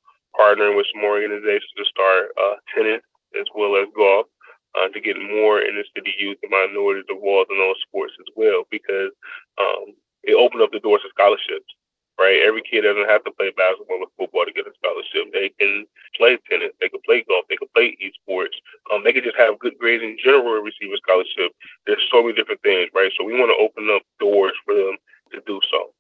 partnering 0.61 0.77
with 0.77 0.87
some 0.95 1.05
organizations 1.05 1.73
to 1.77 1.85
start 1.85 2.29
uh, 2.37 2.57
tennis 2.75 3.03
as 3.39 3.47
well 3.55 3.77
as 3.77 3.89
golf 3.97 4.27
uh, 4.79 4.89
to 4.89 5.01
get 5.01 5.17
more 5.19 5.61
inner 5.61 5.85
city 5.97 6.15
youth 6.19 6.39
and 6.43 6.51
minorities 6.51 7.09
involved 7.09 7.51
in 7.51 7.59
those 7.59 7.81
sports 7.87 8.13
as 8.21 8.27
well 8.37 8.65
because 8.71 9.11
um, 9.61 9.95
it 10.23 10.35
opened 10.35 10.63
up 10.63 10.71
the 10.73 10.81
doors 10.81 11.03
to 11.03 11.09
scholarships. 11.11 11.75
Right, 12.21 12.45
every 12.45 12.61
kid 12.61 12.85
doesn't 12.85 13.09
have 13.09 13.25
to 13.25 13.33
play 13.33 13.49
basketball 13.57 14.05
or 14.05 14.13
football 14.21 14.45
to 14.45 14.53
get 14.53 14.69
a 14.69 14.77
scholarship. 14.77 15.33
They 15.33 15.57
can 15.57 15.89
play 16.21 16.37
tennis, 16.53 16.77
they 16.77 16.93
can 16.93 17.01
play 17.09 17.25
golf, 17.25 17.49
they 17.49 17.57
can 17.57 17.73
play 17.73 17.97
esports. 17.97 18.61
Um, 18.93 19.01
they 19.01 19.17
can 19.17 19.25
just 19.25 19.41
have 19.41 19.57
good 19.57 19.73
grades 19.81 20.05
in 20.05 20.21
general 20.21 20.53
and 20.53 20.61
receive 20.61 20.93
a 20.93 21.01
scholarship. 21.01 21.57
There's 21.89 22.05
so 22.13 22.21
many 22.21 22.37
different 22.37 22.61
things, 22.61 22.93
right? 22.93 23.09
So 23.17 23.25
we 23.25 23.41
want 23.41 23.49
to 23.49 23.65
open 23.65 23.89
up 23.89 24.05
doors 24.21 24.53
for 24.69 24.77
them 24.77 25.01
to 25.33 25.41
do 25.49 25.65
so. 25.73 25.97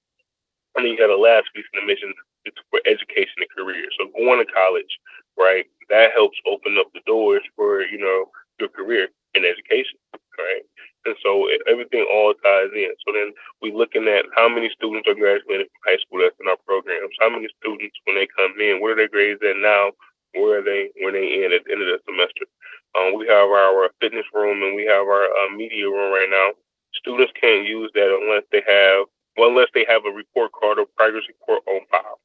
And 0.76 0.84
then 0.84 0.92
you 0.92 1.00
got 1.00 1.08
a 1.08 1.16
last 1.16 1.48
piece 1.56 1.64
in 1.72 1.80
the 1.80 1.88
mission 1.88 2.12
it's 2.44 2.56
for 2.70 2.80
education 2.86 3.44
and 3.44 3.52
career. 3.52 3.84
So 3.98 4.08
going 4.30 4.46
to 4.46 4.52
college, 4.54 4.94
right, 5.34 5.66
that 5.90 6.14
helps 6.14 6.38
open 6.46 6.78
up 6.78 6.86
the 6.94 7.02
doors 7.06 7.42
for, 7.56 7.82
you 7.82 7.98
know, 7.98 8.30
your 8.62 8.70
career 8.70 9.08
in 9.34 9.42
education, 9.42 9.98
right? 10.38 10.62
And 11.06 11.16
so 11.24 11.48
everything 11.66 12.06
all 12.06 12.34
ties 12.44 12.70
in. 12.76 12.92
So 13.02 13.10
then 13.10 13.32
we're 13.58 13.74
looking 13.74 14.06
at 14.06 14.28
how 14.36 14.46
many 14.46 14.70
students 14.70 15.08
are 15.08 15.18
graduating 15.18 15.66
from 15.66 15.82
high 15.88 15.98
school 15.98 16.22
that's 16.22 16.38
in 16.38 16.46
our 16.46 16.60
programs. 16.62 17.16
How 17.18 17.30
many 17.32 17.48
students, 17.58 17.96
when 18.04 18.14
they 18.14 18.28
come 18.30 18.54
in, 18.60 18.78
where 18.78 18.92
are 18.94 19.00
their 19.00 19.10
grades 19.10 19.42
at 19.42 19.58
now? 19.58 19.96
Where 20.36 20.60
are 20.60 20.62
they 20.62 20.94
when 21.02 21.18
they 21.18 21.42
end 21.42 21.50
at 21.56 21.66
the 21.66 21.72
end 21.74 21.82
of 21.82 21.90
the 21.90 21.98
semester? 22.06 22.46
Um, 22.94 23.18
we 23.18 23.26
have 23.26 23.50
our 23.50 23.90
fitness 23.98 24.28
room 24.30 24.62
and 24.62 24.76
we 24.76 24.86
have 24.86 25.02
our 25.02 25.26
uh, 25.26 25.50
media 25.56 25.90
room 25.90 26.12
right 26.14 26.30
now. 26.30 26.54
Students 26.94 27.32
can't 27.34 27.66
use 27.66 27.90
that 27.94 28.14
unless 28.14 28.46
they 28.52 28.62
have, 28.62 29.10
well, 29.34 29.50
unless 29.50 29.72
they 29.74 29.86
have 29.88 30.06
a 30.06 30.14
report 30.14 30.52
card 30.54 30.78
or 30.78 30.86
progress 30.94 31.26
report 31.26 31.66
on 31.66 31.82
file 31.90 32.20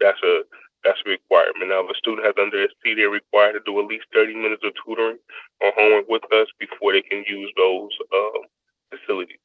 that's 0.00 0.20
a 0.22 0.42
that's 0.84 1.00
a 1.06 1.10
requirement. 1.10 1.72
Now, 1.72 1.84
if 1.84 1.90
a 1.90 1.96
student 1.96 2.26
has 2.28 2.36
under 2.36 2.60
ST, 2.60 2.96
they're 2.96 3.08
required 3.08 3.56
to 3.56 3.64
do 3.64 3.80
at 3.80 3.88
least 3.88 4.04
30 4.12 4.36
minutes 4.36 4.62
of 4.64 4.76
tutoring 4.84 5.18
or 5.60 5.72
homework 5.76 6.08
with 6.08 6.24
us 6.32 6.48
before 6.60 6.92
they 6.92 7.02
can 7.02 7.24
use 7.26 7.50
those 7.56 7.92
um, 8.12 8.44
facilities. 8.92 9.40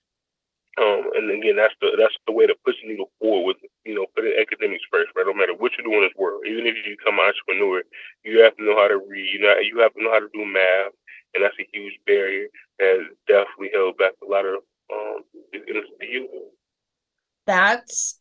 Um, 0.79 1.11
and 1.15 1.31
again, 1.31 1.57
that's 1.57 1.75
the 1.81 1.91
that's 1.99 2.15
the 2.27 2.31
way 2.31 2.47
to 2.47 2.55
push 2.63 2.75
the 2.81 2.87
needle 2.87 3.11
forward 3.19 3.57
with 3.59 3.71
you 3.83 3.95
know 3.95 4.05
putting 4.15 4.31
academics 4.39 4.83
first, 4.91 5.11
right? 5.15 5.27
No 5.27 5.33
matter 5.33 5.55
what 5.57 5.73
you 5.75 5.83
do 5.83 5.91
in 5.91 6.07
this 6.07 6.15
world, 6.15 6.47
even 6.47 6.67
if 6.67 6.75
you 6.75 6.95
become 6.95 7.19
an 7.19 7.27
entrepreneur, 7.27 7.83
you 8.23 8.39
have 8.43 8.55
to 8.55 8.63
know 8.63 8.79
how 8.79 8.87
to 8.87 8.95
read. 8.95 9.27
You 9.33 9.43
know, 9.43 9.59
you 9.59 9.79
have 9.79 9.93
to 9.95 10.03
know 10.03 10.11
how 10.11 10.23
to 10.23 10.31
do 10.31 10.45
math, 10.45 10.95
and 11.35 11.43
that's 11.43 11.59
a 11.59 11.67
huge 11.73 11.99
barrier 12.07 12.47
that 12.79 12.95
definitely 13.27 13.71
held 13.73 13.97
back 13.97 14.13
a 14.23 14.27
lot 14.29 14.45
of 14.45 14.63
um, 14.87 15.27
youth. 15.51 16.31
That's 17.45 18.19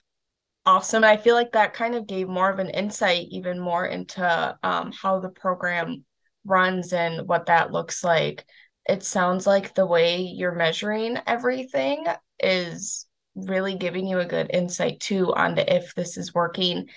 awesome. 0.68 1.02
I 1.02 1.16
feel 1.16 1.34
like 1.34 1.52
that 1.52 1.72
kind 1.72 1.94
of 1.94 2.06
gave 2.06 2.28
more 2.28 2.50
of 2.50 2.58
an 2.58 2.68
insight, 2.68 3.28
even 3.30 3.58
more 3.58 3.86
into 3.86 4.58
um, 4.62 4.92
how 4.92 5.18
the 5.18 5.30
program 5.30 6.04
runs 6.44 6.92
and 6.92 7.26
what 7.26 7.46
that 7.46 7.72
looks 7.72 8.04
like. 8.04 8.44
It 8.86 9.02
sounds 9.02 9.46
like 9.46 9.74
the 9.74 9.86
way 9.86 10.18
you're 10.20 10.54
measuring 10.54 11.16
everything 11.26 12.04
is 12.38 13.06
really 13.34 13.76
giving 13.76 14.06
you 14.06 14.18
a 14.18 14.26
good 14.26 14.50
insight 14.52 15.00
too 15.00 15.32
onto 15.32 15.62
if 15.62 15.94
this 15.94 16.18
is 16.18 16.34
working 16.34 16.90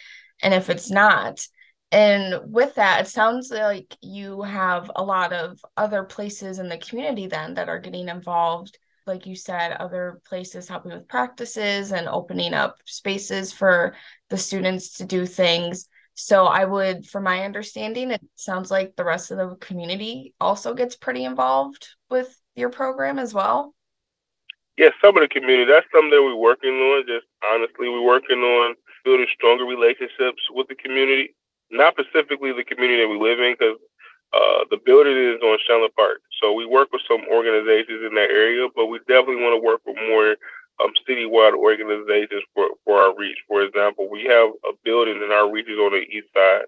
and 0.44 0.54
if 0.54 0.70
it's 0.70 0.92
not. 0.92 1.48
And 1.94 2.52
with 2.52 2.76
that, 2.76 3.06
it 3.06 3.08
sounds 3.08 3.52
like 3.52 3.96
you 4.02 4.42
have 4.42 4.92
a 4.94 5.04
lot 5.04 5.32
of 5.32 5.60
other 5.78 6.04
places 6.04 6.60
in 6.60 6.68
the 6.68 6.78
community 6.78 7.28
then 7.28 7.54
that 7.54 7.70
are 7.70 7.80
getting 7.80 8.10
involved. 8.10 8.78
Like 9.06 9.26
you 9.26 9.36
said, 9.36 9.74
other 9.74 10.22
places 10.26 10.68
helping 10.68 10.92
with 10.92 11.08
practices 11.08 11.92
and 11.92 12.08
opening 12.08 12.54
up 12.54 12.78
spaces 12.86 13.52
for 13.52 13.96
the 14.30 14.38
students 14.38 14.98
to 14.98 15.06
do 15.06 15.26
things. 15.26 15.88
So 16.14 16.46
I 16.46 16.66
would, 16.66 17.08
from 17.08 17.24
my 17.24 17.44
understanding, 17.44 18.12
it 18.12 18.22
sounds 18.36 18.70
like 18.70 18.96
the 18.96 19.06
rest 19.06 19.32
of 19.32 19.38
the 19.38 19.56
community 19.56 20.34
also 20.40 20.74
gets 20.74 20.96
pretty 20.96 21.24
involved 21.24 21.88
with 22.10 22.38
your 22.56 22.70
program 22.70 23.18
as 23.18 23.34
well. 23.34 23.74
Yeah, 24.78 24.90
some 25.02 25.18
of 25.18 25.22
the 25.22 25.28
community. 25.28 25.66
That's 25.72 25.86
something 25.94 26.12
that 26.12 26.22
we're 26.22 26.36
working 26.36 26.74
on. 26.74 27.06
Just 27.08 27.26
honestly, 27.54 27.90
we're 27.90 28.06
working 28.06 28.40
on 28.40 28.76
building 29.04 29.28
stronger 29.34 29.66
relationships 29.66 30.42
with 30.52 30.68
the 30.68 30.76
community 30.76 31.36
not 31.72 31.96
specifically 31.96 32.52
the 32.52 32.68
community 32.68 33.02
that 33.02 33.08
we 33.08 33.18
live 33.18 33.40
in, 33.40 33.56
because 33.58 33.80
uh, 34.36 34.68
the 34.70 34.78
building 34.86 35.16
is 35.16 35.40
on 35.42 35.58
Chandler 35.66 35.90
Park. 35.96 36.20
So 36.42 36.54
we 36.54 36.66
work 36.66 36.90
with 36.92 37.02
some 37.08 37.22
organizations 37.32 38.02
in 38.02 38.16
that 38.16 38.34
area, 38.34 38.68
but 38.76 38.88
we 38.88 39.00
definitely 39.08 39.46
want 39.46 39.54
to 39.54 39.66
work 39.66 39.82
with 39.86 39.96
more 40.10 40.36
um, 40.82 40.92
citywide 41.08 41.54
organizations 41.54 42.42
for, 42.54 42.68
for 42.84 42.98
our 42.98 43.16
reach. 43.16 43.38
For 43.48 43.62
example, 43.62 44.10
we 44.10 44.24
have 44.26 44.50
a 44.66 44.74
building 44.84 45.22
in 45.22 45.32
our 45.32 45.50
reach 45.50 45.70
is 45.70 45.78
on 45.78 45.92
the 45.94 46.02
east 46.10 46.34
side. 46.34 46.66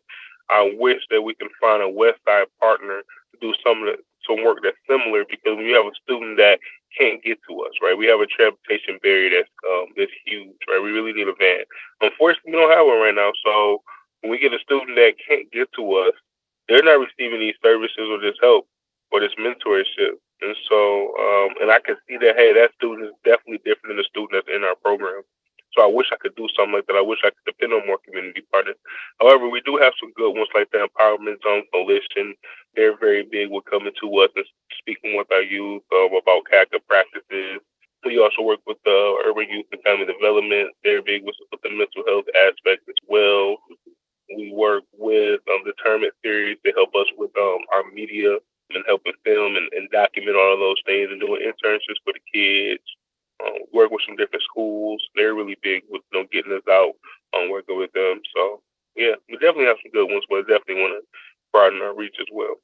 I 0.49 0.75
wish 0.77 1.01
that 1.09 1.21
we 1.21 1.33
can 1.33 1.49
find 1.59 1.81
a 1.81 1.89
west 1.89 2.19
side 2.27 2.47
partner 2.61 3.01
to 3.01 3.35
do 3.41 3.53
some 3.65 3.81
of 3.81 3.85
the, 3.89 3.97
some 4.27 4.43
work 4.43 4.59
that's 4.61 4.77
similar 4.87 5.25
because 5.25 5.57
we 5.57 5.71
have 5.71 5.85
a 5.85 5.95
student 6.03 6.37
that 6.37 6.59
can't 6.95 7.23
get 7.23 7.39
to 7.49 7.61
us, 7.65 7.73
right? 7.81 7.97
We 7.97 8.05
have 8.05 8.21
a 8.21 8.29
transportation 8.29 8.99
barrier 9.01 9.41
that's 9.41 9.49
um, 9.65 9.87
that's 9.97 10.13
huge, 10.25 10.53
right? 10.69 10.83
We 10.83 10.91
really 10.91 11.13
need 11.13 11.27
a 11.27 11.33
van. 11.33 11.65
Unfortunately, 12.01 12.53
we 12.53 12.59
don't 12.59 12.69
have 12.69 12.85
one 12.85 13.01
right 13.01 13.15
now, 13.15 13.31
so 13.43 13.81
when 14.21 14.29
we 14.29 14.37
get 14.37 14.53
a 14.53 14.59
student 14.59 14.95
that 14.95 15.15
can't 15.17 15.51
get 15.51 15.73
to 15.73 15.83
us, 16.05 16.13
they're 16.69 16.83
not 16.83 17.01
receiving 17.01 17.39
these 17.39 17.57
services 17.63 18.07
or 18.07 18.19
this 18.21 18.37
help 18.39 18.67
or 19.13 19.21
this 19.21 19.37
mentorship. 19.37 20.17
And 20.41 20.57
so, 20.67 21.13
um, 21.15 21.49
and 21.61 21.69
I 21.69 21.79
can 21.79 21.95
see 22.09 22.17
that, 22.17 22.35
hey, 22.35 22.51
that 22.51 22.73
student 22.75 23.13
is 23.13 23.15
definitely 23.23 23.61
different 23.61 23.93
than 23.93 24.01
the 24.01 24.09
student 24.09 24.33
that's 24.33 24.49
in 24.49 24.65
our 24.65 24.75
program. 24.81 25.21
So 25.77 25.81
I 25.81 25.89
wish 25.89 26.09
I 26.13 26.21
could 26.21 26.35
do 26.35 26.49
something 26.53 26.73
like 26.73 26.85
that. 26.89 26.97
I 26.97 27.05
wish 27.05 27.21
I 27.23 27.33
could 27.33 27.49
depend 27.49 27.73
on 27.73 27.85
more 27.85 28.01
community 28.05 28.45
partners. 28.51 28.77
However, 29.21 29.49
we 29.49 29.61
do 29.61 29.77
have 29.77 29.93
some 29.97 30.13
good 30.13 30.33
ones 30.33 30.49
like 30.53 30.69
the 30.69 30.85
Empowerment 30.85 31.41
Zone 31.41 31.65
Coalition. 31.73 32.35
They're 32.75 32.97
very 32.97 33.25
big 33.25 33.49
with 33.49 33.65
coming 33.65 33.93
to 34.01 34.07
us 34.21 34.29
and 34.35 34.45
speaking 34.77 35.17
with 35.17 35.29
our 35.33 35.41
youth 35.41 35.81
um, 35.93 36.13
about 36.13 36.45
CACA 36.49 36.81
practices. 36.85 37.61
We 38.05 38.19
also 38.19 38.43
work 38.43 38.59
with 38.67 38.77
the 38.83 38.99
Urban 39.25 39.47
Youth 39.49 39.65
and 39.71 39.81
Family 39.81 40.05
Development. 40.05 40.69
They're 40.83 41.01
big 41.01 41.23
with, 41.23 41.39
with 41.49 41.61
the 41.63 41.71
mental 41.71 42.03
health 42.05 42.27
aspect 42.35 42.83
as 42.89 42.99
well. 43.07 43.57
We 44.35 44.51
work 44.53 44.83
with 44.93 45.39
um, 45.49 45.63
determined 45.63 46.11
theories 46.21 46.57
to 46.65 46.71
help 46.75 46.91
us 46.99 47.07
with 47.17 47.31
um, 47.37 47.63
our 47.73 47.87
media 47.93 48.37
and 48.75 48.83
helping 48.87 49.13
film 49.23 49.55
and, 49.55 49.69
and, 49.73 49.89
all 50.31 50.53
of 50.53 50.59
those 50.59 50.79
things 50.85 51.09
and 51.11 51.19
doing 51.19 51.43
internships 51.43 51.99
for 52.03 52.13
the 52.13 52.23
kids. 52.31 52.83
Um, 53.43 53.67
work 53.73 53.91
with 53.91 54.01
some 54.07 54.15
different 54.15 54.43
schools. 54.43 55.01
They're 55.15 55.35
really 55.35 55.57
big 55.61 55.83
with 55.89 56.01
you 56.11 56.21
know, 56.21 56.27
getting 56.31 56.53
us 56.53 56.63
out, 56.69 56.93
um, 57.35 57.49
working 57.49 57.77
with 57.77 57.91
them. 57.91 58.21
So 58.35 58.61
yeah, 58.95 59.15
we 59.27 59.35
definitely 59.35 59.65
have 59.65 59.81
some 59.83 59.91
good 59.91 60.09
ones, 60.09 60.23
but 60.29 60.47
definitely 60.47 60.81
want 60.81 61.03
to 61.03 61.07
broaden 61.51 61.81
our 61.81 61.95
reach 61.95 62.15
as 62.19 62.27
well. 62.31 62.55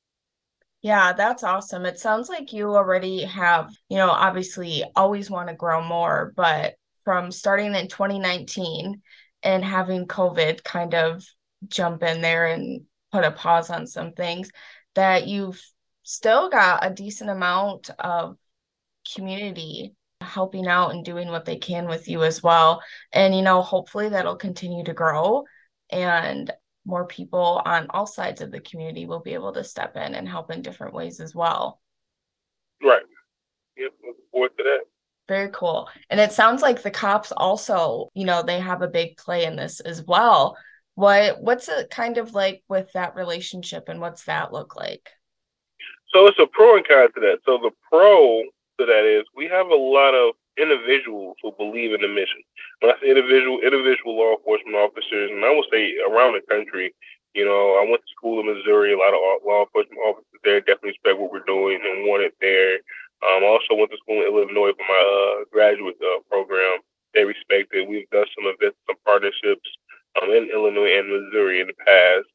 Yeah, 0.81 1.11
that's 1.13 1.43
awesome. 1.43 1.85
It 1.85 1.99
sounds 1.99 2.29
like 2.29 2.53
you 2.53 2.75
already 2.75 3.23
have, 3.25 3.73
you 3.89 3.97
know, 3.97 4.09
obviously 4.09 4.83
always 4.95 5.29
want 5.29 5.49
to 5.49 5.55
grow 5.55 5.83
more, 5.83 6.31
but 6.35 6.75
from 7.03 7.31
starting 7.31 7.75
in 7.75 7.87
2019 7.87 9.01
and 9.43 9.65
having 9.65 10.07
COVID 10.07 10.63
kind 10.63 10.93
of 10.93 11.25
jump 11.67 12.03
in 12.03 12.21
there 12.21 12.47
and 12.47 12.83
put 13.11 13.25
a 13.25 13.31
pause 13.31 13.69
on 13.69 13.87
some 13.87 14.13
things 14.13 14.51
that 14.95 15.27
you've 15.27 15.61
still 16.09 16.49
got 16.49 16.83
a 16.83 16.89
decent 16.89 17.29
amount 17.29 17.91
of 17.99 18.35
community 19.13 19.93
helping 20.21 20.67
out 20.67 20.91
and 20.91 21.05
doing 21.05 21.29
what 21.29 21.45
they 21.45 21.55
can 21.55 21.87
with 21.87 22.07
you 22.07 22.23
as 22.23 22.41
well. 22.41 22.81
And 23.13 23.35
you 23.35 23.43
know 23.43 23.61
hopefully 23.61 24.09
that'll 24.09 24.35
continue 24.35 24.83
to 24.85 24.93
grow 24.93 25.45
and 25.91 26.51
more 26.85 27.05
people 27.05 27.61
on 27.63 27.87
all 27.91 28.07
sides 28.07 28.41
of 28.41 28.51
the 28.51 28.59
community 28.59 29.05
will 29.05 29.19
be 29.19 29.35
able 29.35 29.53
to 29.53 29.63
step 29.63 29.95
in 29.95 30.15
and 30.15 30.27
help 30.27 30.49
in 30.49 30.63
different 30.63 30.95
ways 30.95 31.19
as 31.19 31.35
well. 31.35 31.79
Right. 32.83 33.03
Yep 33.77 33.91
looking 34.03 34.23
forward 34.31 34.57
to 34.57 34.63
that. 34.63 34.79
Very 35.27 35.51
cool. 35.53 35.89
And 36.09 36.19
it 36.19 36.31
sounds 36.31 36.63
like 36.63 36.81
the 36.81 36.91
cops 36.91 37.31
also 37.31 38.09
you 38.15 38.25
know 38.25 38.41
they 38.41 38.59
have 38.59 38.81
a 38.81 38.87
big 38.87 39.17
play 39.17 39.45
in 39.45 39.55
this 39.55 39.79
as 39.79 40.03
well. 40.03 40.57
What 40.95 41.39
what's 41.41 41.69
it 41.69 41.91
kind 41.91 42.17
of 42.17 42.33
like 42.33 42.63
with 42.67 42.91
that 42.93 43.15
relationship 43.15 43.89
and 43.89 44.01
what's 44.01 44.25
that 44.25 44.51
look 44.51 44.75
like? 44.75 45.11
So 46.11 46.25
it's 46.27 46.39
a 46.39 46.47
pro 46.47 46.77
and 46.77 46.87
con 46.87 47.11
to 47.13 47.19
that. 47.21 47.39
So 47.45 47.57
the 47.61 47.71
pro 47.89 48.43
to 48.79 48.85
that 48.85 49.05
is 49.05 49.25
we 49.35 49.47
have 49.47 49.67
a 49.67 49.75
lot 49.75 50.13
of 50.13 50.33
individuals 50.57 51.37
who 51.41 51.53
believe 51.57 51.93
in 51.93 52.01
the 52.01 52.11
mission. 52.11 52.41
When 52.81 52.91
I 52.91 52.99
say 52.99 53.09
individual, 53.09 53.59
individual 53.61 54.17
law 54.17 54.35
enforcement 54.35 54.75
officers, 54.75 55.31
and 55.31 55.43
I 55.45 55.51
will 55.53 55.67
say 55.71 55.95
around 56.03 56.35
the 56.35 56.43
country, 56.49 56.93
you 57.33 57.45
know, 57.45 57.77
I 57.77 57.85
went 57.85 58.01
to 58.01 58.15
school 58.15 58.41
in 58.41 58.49
Missouri. 58.49 58.93
A 58.93 58.97
lot 58.97 59.13
of 59.13 59.21
law 59.45 59.63
enforcement 59.63 60.01
officers 60.01 60.41
there 60.43 60.59
definitely 60.61 60.97
respect 60.97 61.19
what 61.19 61.31
we're 61.31 61.45
doing 61.45 61.79
and 61.83 62.07
want 62.09 62.23
it 62.25 62.33
there. 62.41 62.81
Um, 63.21 63.43
I 63.43 63.51
also 63.51 63.75
went 63.75 63.91
to 63.91 64.01
school 64.01 64.23
in 64.23 64.31
Illinois 64.31 64.73
for 64.73 64.87
my 64.87 65.03
uh, 65.03 65.45
graduate 65.51 65.99
uh, 66.01 66.23
program. 66.31 66.79
They 67.13 67.25
respect 67.25 67.75
it. 67.75 67.87
We've 67.87 68.09
done 68.09 68.25
some 68.33 68.47
events, 68.47 68.79
some 68.87 68.95
partnerships 69.05 69.67
um, 70.21 70.31
in 70.31 70.49
Illinois 70.49 70.97
and 70.97 71.11
Missouri 71.11 71.59
in 71.59 71.67
the 71.67 71.77
past. 71.83 72.28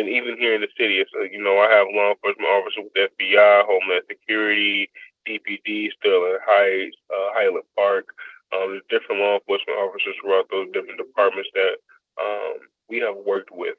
And 0.00 0.08
even 0.08 0.40
here 0.40 0.54
in 0.54 0.62
the 0.64 0.72
city, 0.80 1.04
so, 1.12 1.28
you 1.28 1.42
know, 1.44 1.60
I 1.60 1.68
have 1.68 1.92
law 1.92 2.16
enforcement 2.16 2.48
officers 2.48 2.88
with 2.88 3.12
FBI, 3.20 3.68
Homeland 3.68 4.08
Security, 4.08 4.88
DPD, 5.28 5.92
Sterling 6.00 6.40
Heights, 6.40 6.96
uh, 7.12 7.36
Highland 7.36 7.68
Park. 7.76 8.08
Um, 8.48 8.72
there's 8.72 8.88
different 8.88 9.20
law 9.20 9.36
enforcement 9.36 9.76
officers 9.76 10.16
throughout 10.16 10.48
those 10.50 10.72
different 10.72 10.96
departments 10.96 11.50
that 11.52 11.76
um, 12.16 12.64
we 12.88 12.96
have 13.04 13.16
worked 13.28 13.52
with. 13.52 13.76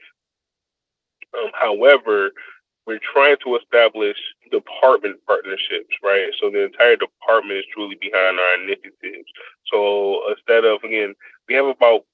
Um, 1.34 1.50
however, 1.58 2.30
we're 2.86 3.01
trying 3.01 3.38
to 3.44 3.58
establish 3.58 4.18
department 4.51 5.18
partnerships, 5.25 5.90
right? 6.04 6.30
So 6.38 6.54
the 6.54 6.66
entire 6.66 6.98
department 7.01 7.60
is 7.60 7.66
truly 7.74 7.98
behind 7.98 8.38
our 8.38 8.54
initiatives. 8.62 9.30
So 9.74 10.22
instead 10.30 10.66
of, 10.66 10.84
again, 10.84 11.16
we 11.50 11.56
have 11.56 11.66
about 11.66 12.06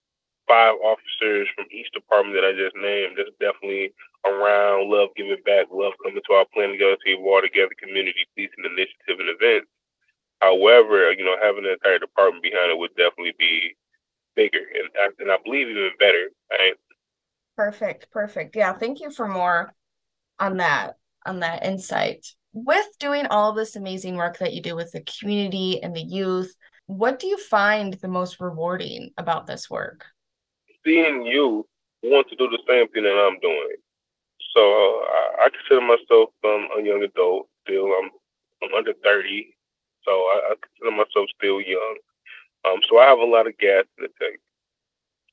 five 0.48 0.76
officers 0.84 1.48
from 1.56 1.66
each 1.72 1.92
department 1.92 2.36
that 2.36 2.48
I 2.48 2.56
just 2.56 2.76
named 2.76 3.18
that's 3.18 3.36
definitely 3.40 3.94
around 4.26 4.90
love 4.90 5.10
giving 5.16 5.38
back, 5.46 5.68
love 5.72 5.94
coming 6.04 6.22
to 6.24 6.34
our 6.34 6.46
plan 6.54 6.72
together 6.72 6.98
to 6.98 7.12
evolve 7.12 7.44
together 7.44 7.76
community 7.78 8.26
policing 8.34 8.66
initiative 8.66 9.20
and 9.20 9.30
events. 9.30 9.68
However, 10.40 11.12
you 11.12 11.26
know, 11.26 11.36
having 11.42 11.66
an 11.66 11.76
entire 11.78 12.00
department 12.00 12.44
behind 12.44 12.72
it 12.72 12.78
would 12.78 12.96
definitely 12.96 13.36
be 13.38 13.76
bigger 14.36 14.62
and, 14.62 15.14
and 15.20 15.32
I 15.32 15.38
believe 15.44 15.68
even 15.68 15.92
better. 16.00 16.30
Right? 16.52 16.76
Perfect, 17.56 18.12
perfect. 18.12 18.56
Yeah, 18.56 18.74
thank 18.74 19.00
you 19.02 19.12
for 19.12 19.28
more 19.28 19.74
on 20.40 20.58
that 20.58 20.96
on 21.26 21.40
that 21.42 21.66
insight. 21.66 22.26
With 22.54 22.88
doing 23.00 23.28
all 23.28 23.54
this 23.54 23.76
amazing 23.76 24.16
work 24.16 24.40
that 24.40 24.54
you 24.54 24.62
do 24.62 24.76
with 24.76 24.92
the 24.92 25.02
community 25.20 25.84
and 25.84 25.96
the 25.96 26.02
youth, 26.02 26.56
what 26.88 27.20
do 27.20 27.28
you 27.28 27.38
find 27.38 27.94
the 27.94 28.08
most 28.08 28.40
rewarding 28.40 29.12
about 29.18 29.46
this 29.46 29.70
work? 29.70 30.06
Seeing 30.88 31.28
you 31.28 31.68
want 32.04 32.30
to 32.30 32.36
do 32.40 32.48
the 32.48 32.64
same 32.64 32.88
thing 32.90 33.04
that 33.04 33.20
I'm 33.20 33.40
doing. 33.44 33.76
So 34.56 34.64
uh, 34.64 35.04
I, 35.12 35.22
I, 35.44 35.48
consider 35.52 35.84
myself 35.84 36.32
um, 36.48 36.72
a 36.80 36.82
young 36.82 37.04
adult 37.04 37.52
still. 37.68 37.92
I'm, 37.92 38.10
I'm 38.64 38.74
under 38.74 38.94
30, 39.04 39.54
so 40.08 40.12
I, 40.12 40.36
I, 40.50 40.54
consider 40.56 40.96
myself 40.96 41.28
still 41.36 41.60
young. 41.60 41.98
Um, 42.66 42.80
so 42.88 42.98
I 42.98 43.06
have 43.06 43.20
a 43.20 43.28
lot 43.28 43.46
of 43.46 43.58
gas 43.60 43.84
in 44.00 44.08
the 44.08 44.12
tank. 44.18 44.40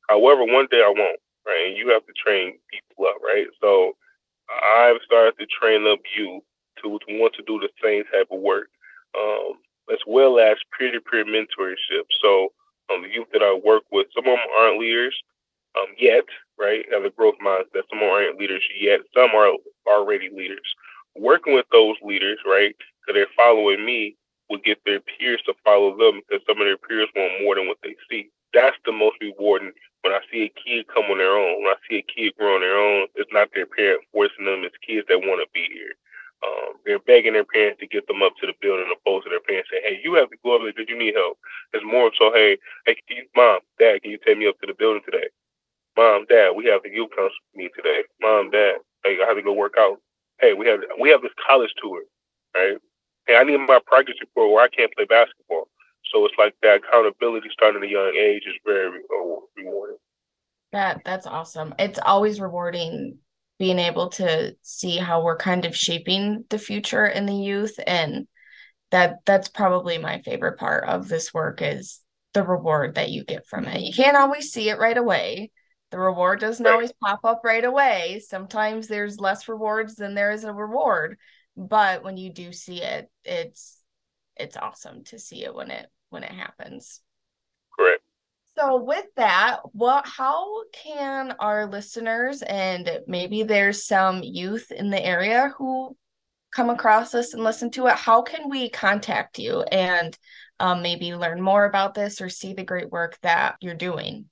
However, 0.09 0.45
one 0.45 0.67
day 0.71 0.83
I 0.83 0.93
won't, 0.93 1.21
right? 1.47 1.69
And 1.71 1.77
you 1.77 1.89
have 1.95 2.05
to 2.05 2.13
train 2.13 2.59
people 2.69 3.07
up, 3.07 3.23
right? 3.23 3.47
So 3.63 3.95
I've 4.51 5.01
started 5.07 5.39
to 5.39 5.47
train 5.47 5.87
up 5.87 6.01
you 6.17 6.43
to, 6.83 6.99
to 6.99 7.19
want 7.19 7.35
to 7.37 7.47
do 7.47 7.61
the 7.61 7.71
same 7.81 8.05
type 8.13 8.29
of 8.31 8.41
work, 8.41 8.69
um, 9.17 9.57
as 9.93 10.03
well 10.07 10.39
as 10.39 10.59
peer-to-peer 10.77 11.25
mentorship. 11.25 12.05
So 12.21 12.53
um, 12.93 13.03
the 13.03 13.09
youth 13.09 13.29
that 13.33 13.43
I 13.43 13.57
work 13.65 13.85
with, 13.91 14.09
some 14.13 14.29
of 14.29 14.37
them 14.37 14.53
aren't 14.59 14.81
leaders, 14.81 15.17
um, 15.79 15.95
yet, 15.99 16.25
right? 16.59 16.85
Have 16.93 17.05
a 17.05 17.11
growth 17.11 17.37
mindset. 17.45 17.89
Some 17.91 18.03
aren't 18.03 18.39
leaders 18.39 18.63
yet. 18.81 19.01
Some 19.15 19.31
are 19.35 19.53
already 19.87 20.31
leaders. 20.31 20.75
Working 21.17 21.55
with 21.55 21.67
those 21.73 21.97
leaders, 22.03 22.39
right? 22.47 22.75
Because 23.01 23.15
they're 23.19 23.37
following 23.37 23.85
me, 23.85 24.17
will 24.51 24.59
get 24.65 24.79
their 24.85 25.01
peers 25.01 25.41
to 25.47 25.55
follow 25.65 25.97
them 25.97 26.21
because 26.29 26.45
some 26.47 26.61
of 26.61 26.67
their 26.67 26.77
peers 26.77 27.09
want 27.17 27.43
more 27.43 27.55
than 27.55 27.67
what 27.67 27.79
they 27.83 27.97
see. 28.11 28.31
that's 28.53 28.77
the 28.85 28.93
most 28.93 29.17
rewarding 29.21 29.73
when 30.05 30.13
I 30.13 30.21
see 30.31 30.45
a 30.45 30.53
kid 30.53 30.85
come 30.93 31.09
on 31.09 31.17
their 31.17 31.33
own, 31.33 31.65
when 31.65 31.73
I 31.73 31.81
see 31.89 31.97
a 31.97 32.05
kid 32.05 32.37
grow 32.37 32.57
on 32.57 32.61
their 32.61 32.77
own, 32.77 33.09
it's 33.17 33.33
not 33.33 33.49
their 33.55 33.65
parent 33.65 34.05
forcing 34.13 34.45
them, 34.45 34.61
it's 34.61 34.77
kids 34.87 35.09
that 35.09 35.25
want 35.25 35.41
to 35.41 35.49
be 35.57 35.65
here. 35.73 35.97
Um, 36.45 36.77
they're 36.85 37.01
begging 37.01 37.33
their 37.33 37.49
parents 37.49 37.81
to 37.81 37.89
get 37.89 38.07
them 38.07 38.21
up 38.21 38.37
to 38.41 38.47
the 38.47 38.53
building 38.61 38.93
opposed 38.93 39.25
to 39.25 39.31
their 39.31 39.41
parents 39.41 39.73
saying, 39.73 39.83
Hey, 39.83 40.01
you 40.05 40.13
have 40.21 40.29
to 40.29 40.37
go 40.45 40.57
up 40.57 40.61
there 40.61 40.77
because 40.77 40.93
you 40.93 40.99
need 40.99 41.17
help. 41.17 41.41
It's 41.73 41.85
more 41.89 42.13
so, 42.21 42.31
hey, 42.37 42.59
hey, 42.85 43.01
mom, 43.35 43.65
dad, 43.81 44.03
can 44.03 44.13
you 44.13 44.21
take 44.21 44.37
me 44.37 44.47
up 44.47 44.61
to 44.61 44.69
the 44.69 44.77
building 44.77 45.01
today? 45.09 45.33
Mom, 45.97 46.27
dad, 46.29 46.51
we 46.57 46.67
have 46.67 46.83
the 46.83 46.91
youth 46.91 47.11
council 47.17 47.37
meeting 47.55 47.71
today. 47.77 48.03
Mom, 48.21 48.51
dad, 48.51 48.77
hey, 49.05 49.19
I 49.23 49.27
have 49.27 49.37
to 49.37 49.43
go 49.43 49.53
work 49.53 49.75
out. 49.79 49.99
Hey, 50.41 50.53
we 50.53 50.67
have 50.67 50.81
we 51.01 51.11
have 51.11 51.23
this 51.23 51.33
college 51.47 51.71
tour, 51.81 52.03
right? 52.55 52.77
Hey, 53.27 53.37
I 53.37 53.45
need 53.45 53.59
my 53.59 53.79
practice 53.87 54.17
report 54.21 54.53
where 54.53 54.65
I 54.65 54.69
can't 54.69 54.93
play 54.95 55.05
basketball. 55.05 55.69
So 56.13 56.25
it's 56.27 56.35
like 56.39 56.55
that 56.63 56.83
accountability 56.85 57.49
starting 57.53 57.83
at 57.83 57.89
a 57.89 57.91
young 57.91 58.15
age 58.19 58.43
is 58.47 58.55
very 58.67 58.99
uh, 58.99 59.41
rewarding. 59.57 59.97
That 60.73 61.03
that's 61.05 61.27
awesome. 61.27 61.75
It's 61.79 62.01
always 62.05 62.41
rewarding 62.41 63.19
being 63.59 63.79
able 63.79 64.09
to 64.11 64.57
see 64.63 64.97
how 64.97 65.23
we're 65.23 65.37
kind 65.37 65.65
of 65.65 65.77
shaping 65.77 66.45
the 66.51 66.59
future 66.59 67.07
in 67.07 67.27
the 67.27 67.35
youth 67.35 67.79
and 67.87 68.27
that 68.91 69.19
that's 69.25 69.49
probably 69.49 69.99
my 69.99 70.21
favorite 70.23 70.59
part 70.59 70.89
of 70.89 71.09
this 71.09 71.33
work 71.33 71.63
is 71.63 72.01
the 72.33 72.43
reward 72.43 72.97
that 72.97 73.11
you 73.11 73.25
get 73.25 73.47
from 73.47 73.67
it. 73.67 73.81
You 73.81 73.93
can't 73.93 74.17
always 74.17 74.53
see 74.53 74.69
it 74.69 74.79
right 74.79 74.97
away. 74.97 75.51
The 75.95 76.01
reward 76.01 76.41
doesn't 76.41 76.67
always 76.67 76.91
pop 76.91 77.21
up 77.23 77.43
right 77.45 77.65
away. 77.65 78.21
Sometimes 78.27 78.89
there's 78.89 79.21
less 79.21 79.47
rewards 79.47 79.95
than 79.95 80.17
there 80.17 80.33
is 80.33 80.43
a 80.43 80.53
reward, 80.53 81.19
but 81.57 82.03
when 82.03 82.17
you 82.17 82.33
do 82.33 82.53
see 82.53 82.83
it, 82.83 83.09
it's 83.25 83.81
it's 84.35 84.57
awesome 84.57 85.05
to 85.05 85.21
see 85.21 85.45
it 85.45 85.55
when 85.55 85.71
it 85.71 85.87
when 86.11 86.25
it 86.25 86.33
happens. 86.33 87.01
Correct. 87.79 88.03
So 88.59 88.83
with 88.83 89.05
that, 89.15 89.61
what 89.71 90.05
how 90.05 90.65
can 90.71 91.37
our 91.39 91.67
listeners 91.67 92.43
and 92.43 92.91
maybe 93.07 93.45
there's 93.45 93.87
some 93.87 94.25
youth 94.25 94.73
in 94.73 94.91
the 94.91 95.01
area 95.01 95.55
who 95.57 95.97
come 96.53 96.71
across 96.71 97.13
this 97.13 97.35
and 97.35 97.45
listen 97.45 97.71
to 97.71 97.87
it, 97.87 97.95
how 97.95 98.23
can 98.23 98.51
we 98.51 98.69
contact 98.69 99.39
you 99.39 99.63
and 99.63 100.19
um, 100.59 100.83
maybe 100.83 101.15
learn 101.15 101.41
more 101.41 101.67
about 101.67 101.95
this 101.95 102.21
or 102.21 102.29
see 102.29 102.53
the 102.53 102.65
great 102.65 102.91
work 102.91 103.17
that 103.23 103.55
you're 103.61 103.75
doing? 103.77 104.25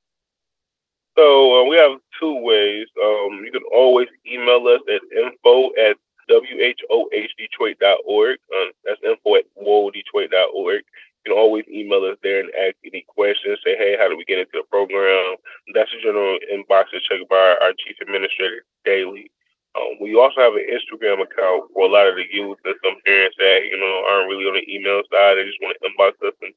So 1.16 1.60
uh, 1.60 1.64
we 1.68 1.76
have 1.76 1.98
two 2.18 2.34
ways. 2.40 2.86
Um, 3.02 3.42
you 3.44 3.52
can 3.52 3.62
always 3.72 4.08
email 4.30 4.66
us 4.68 4.80
at 4.88 5.02
info 5.16 5.70
at 5.76 5.96
whohdetroit.org. 6.30 8.38
Um, 8.56 8.70
that's 8.84 9.00
info 9.04 9.34
at 9.36 9.44
whohdetroit.org. 9.60 10.82
You 11.24 11.26
can 11.26 11.36
always 11.38 11.64
email 11.68 12.04
us 12.04 12.16
there 12.22 12.40
and 12.40 12.50
ask 12.58 12.74
any 12.84 13.04
questions. 13.06 13.58
Say, 13.64 13.76
hey, 13.76 13.96
how 13.98 14.08
do 14.08 14.16
we 14.16 14.24
get 14.24 14.38
into 14.38 14.50
the 14.54 14.64
program? 14.70 15.36
That's 15.74 15.90
the 15.92 15.98
general 16.02 16.38
inbox 16.52 16.86
is 16.94 17.02
checked 17.04 17.28
by 17.28 17.56
our 17.60 17.72
chief 17.78 17.96
administrator 18.00 18.64
daily. 18.84 19.30
Um, 19.76 19.96
we 20.00 20.14
also 20.16 20.40
have 20.40 20.54
an 20.54 20.66
Instagram 20.68 21.22
account 21.22 21.70
for 21.72 21.86
a 21.86 21.92
lot 21.92 22.08
of 22.08 22.16
the 22.16 22.24
youth 22.30 22.58
and 22.64 22.74
some 22.84 22.96
parents 23.06 23.36
that, 23.38 23.60
you 23.70 23.78
know, 23.78 24.04
aren't 24.10 24.28
really 24.28 24.44
on 24.44 24.54
the 24.54 24.64
email 24.68 25.00
side. 25.08 25.36
They 25.36 25.44
just 25.44 25.60
want 25.62 25.76
to 25.80 25.88
inbox 25.88 26.12
us 26.26 26.34
and 26.42 26.52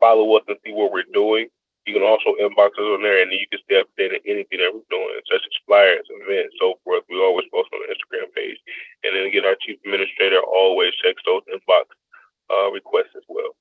follow 0.00 0.34
us 0.36 0.44
and 0.48 0.56
see 0.64 0.72
what 0.72 0.92
we're 0.92 1.04
doing. 1.12 1.48
You 1.86 1.92
can 1.92 2.02
also 2.02 2.32
inbox 2.40 2.72
us 2.80 2.88
on 2.96 3.02
there, 3.02 3.20
and 3.20 3.30
you 3.32 3.46
can 3.50 3.60
stay 3.64 3.76
updated 3.76 4.24
on 4.24 4.26
anything 4.26 4.58
that 4.58 4.72
we're 4.72 4.88
doing, 4.88 5.20
such 5.30 5.44
as 5.44 5.64
flyers, 5.66 6.06
events, 6.10 6.56
so 6.58 6.80
forth. 6.84 7.04
We 7.10 7.20
always 7.20 7.46
post 7.52 7.68
on 7.72 7.80
the 7.84 7.92
Instagram 7.92 8.32
page. 8.34 8.56
And 9.04 9.14
then 9.14 9.26
again, 9.26 9.44
our 9.44 9.56
chief 9.60 9.78
administrator 9.84 10.40
always 10.40 10.92
checks 11.02 11.22
those 11.26 11.42
inbox 11.52 11.84
uh, 12.48 12.70
requests 12.72 13.12
as 13.16 13.22
well. 13.28 13.52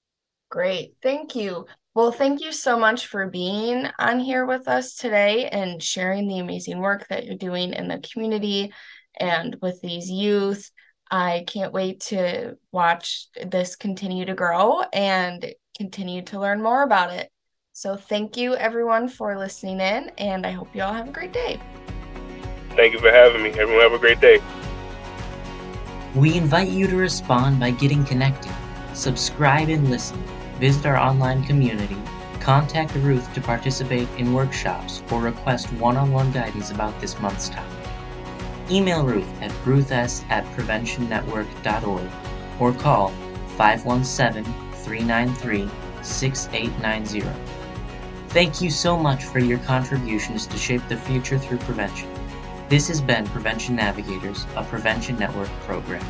Great. 0.50 0.94
Thank 1.02 1.36
you. 1.36 1.66
Well, 1.96 2.12
thank 2.12 2.42
you 2.42 2.52
so 2.52 2.80
much 2.80 3.08
for 3.08 3.28
being 3.28 3.88
on 4.00 4.20
here 4.20 4.46
with 4.46 4.68
us 4.68 4.96
today 4.96 5.48
and 5.48 5.82
sharing 5.82 6.28
the 6.28 6.40
amazing 6.40 6.80
work 6.80 7.08
that 7.10 7.26
you're 7.26 7.36
doing 7.36 7.74
in 7.74 7.88
the 7.88 8.00
community 8.00 8.72
and 9.20 9.58
with 9.62 9.82
these 9.82 10.10
youth. 10.10 10.72
I 11.12 11.44
can't 11.46 11.74
wait 11.74 12.00
to 12.02 12.58
watch 12.72 13.28
this 13.46 13.76
continue 13.76 14.26
to 14.26 14.34
grow 14.34 14.82
and 14.94 15.54
continue 15.78 16.22
to 16.24 16.40
learn 16.40 16.64
more 16.64 16.84
about 16.84 17.12
it. 17.12 17.30
So, 17.76 17.96
thank 17.96 18.38
you 18.38 18.56
everyone 18.56 19.08
for 19.08 19.38
listening 19.38 19.80
in, 19.80 20.12
and 20.20 20.46
I 20.46 20.52
hope 20.52 20.76
you 20.76 20.84
all 20.84 20.94
have 20.94 21.10
a 21.10 21.12
great 21.12 21.34
day. 21.34 21.60
Thank 22.76 22.94
you 22.94 23.00
for 23.00 23.12
having 23.12 23.42
me. 23.42 23.50
Everyone, 23.50 23.82
have 23.82 23.94
a 23.94 24.00
great 24.00 24.22
day. 24.22 24.40
We 26.14 26.36
invite 26.36 26.70
you 26.70 26.86
to 26.86 26.96
respond 26.96 27.60
by 27.60 27.72
getting 27.72 28.06
connected, 28.06 28.52
subscribe 28.94 29.70
and 29.70 29.90
listen 29.90 30.24
visit 30.60 30.86
our 30.86 30.98
online 30.98 31.44
community, 31.44 31.98
contact 32.40 32.96
Ruth 32.96 33.34
to 33.34 33.42
participate 33.42 34.08
in 34.18 34.34
workshops, 34.34 35.04
or 35.12 35.20
request 35.20 35.74
one 35.74 35.98
on 35.98 36.12
one 36.12 36.32
guidance 36.32 36.72
about 36.72 36.98
this 37.02 37.20
month's 37.20 37.50
topic. 37.50 37.90
Email 38.72 39.04
Ruth 39.04 39.42
at 39.42 39.52
ruths 39.66 40.24
at 40.30 40.46
preventionnetwork.org 40.56 42.10
or 42.60 42.74
call 42.74 43.10
517 43.58 44.46
393 44.74 45.70
6890. 46.02 47.53
Thank 48.34 48.62
you 48.62 48.72
so 48.72 48.98
much 48.98 49.26
for 49.26 49.38
your 49.38 49.60
contributions 49.60 50.48
to 50.48 50.58
shape 50.58 50.82
the 50.90 50.98
future 50.98 51.38
through 51.38 51.60
prevention. 51.60 52.10
This 52.68 52.88
has 52.88 53.00
been 53.00 53.28
Prevention 53.28 53.76
Navigators, 53.76 54.48
a 54.56 54.64
Prevention 54.64 55.20
Network 55.20 55.50
program. 55.68 56.04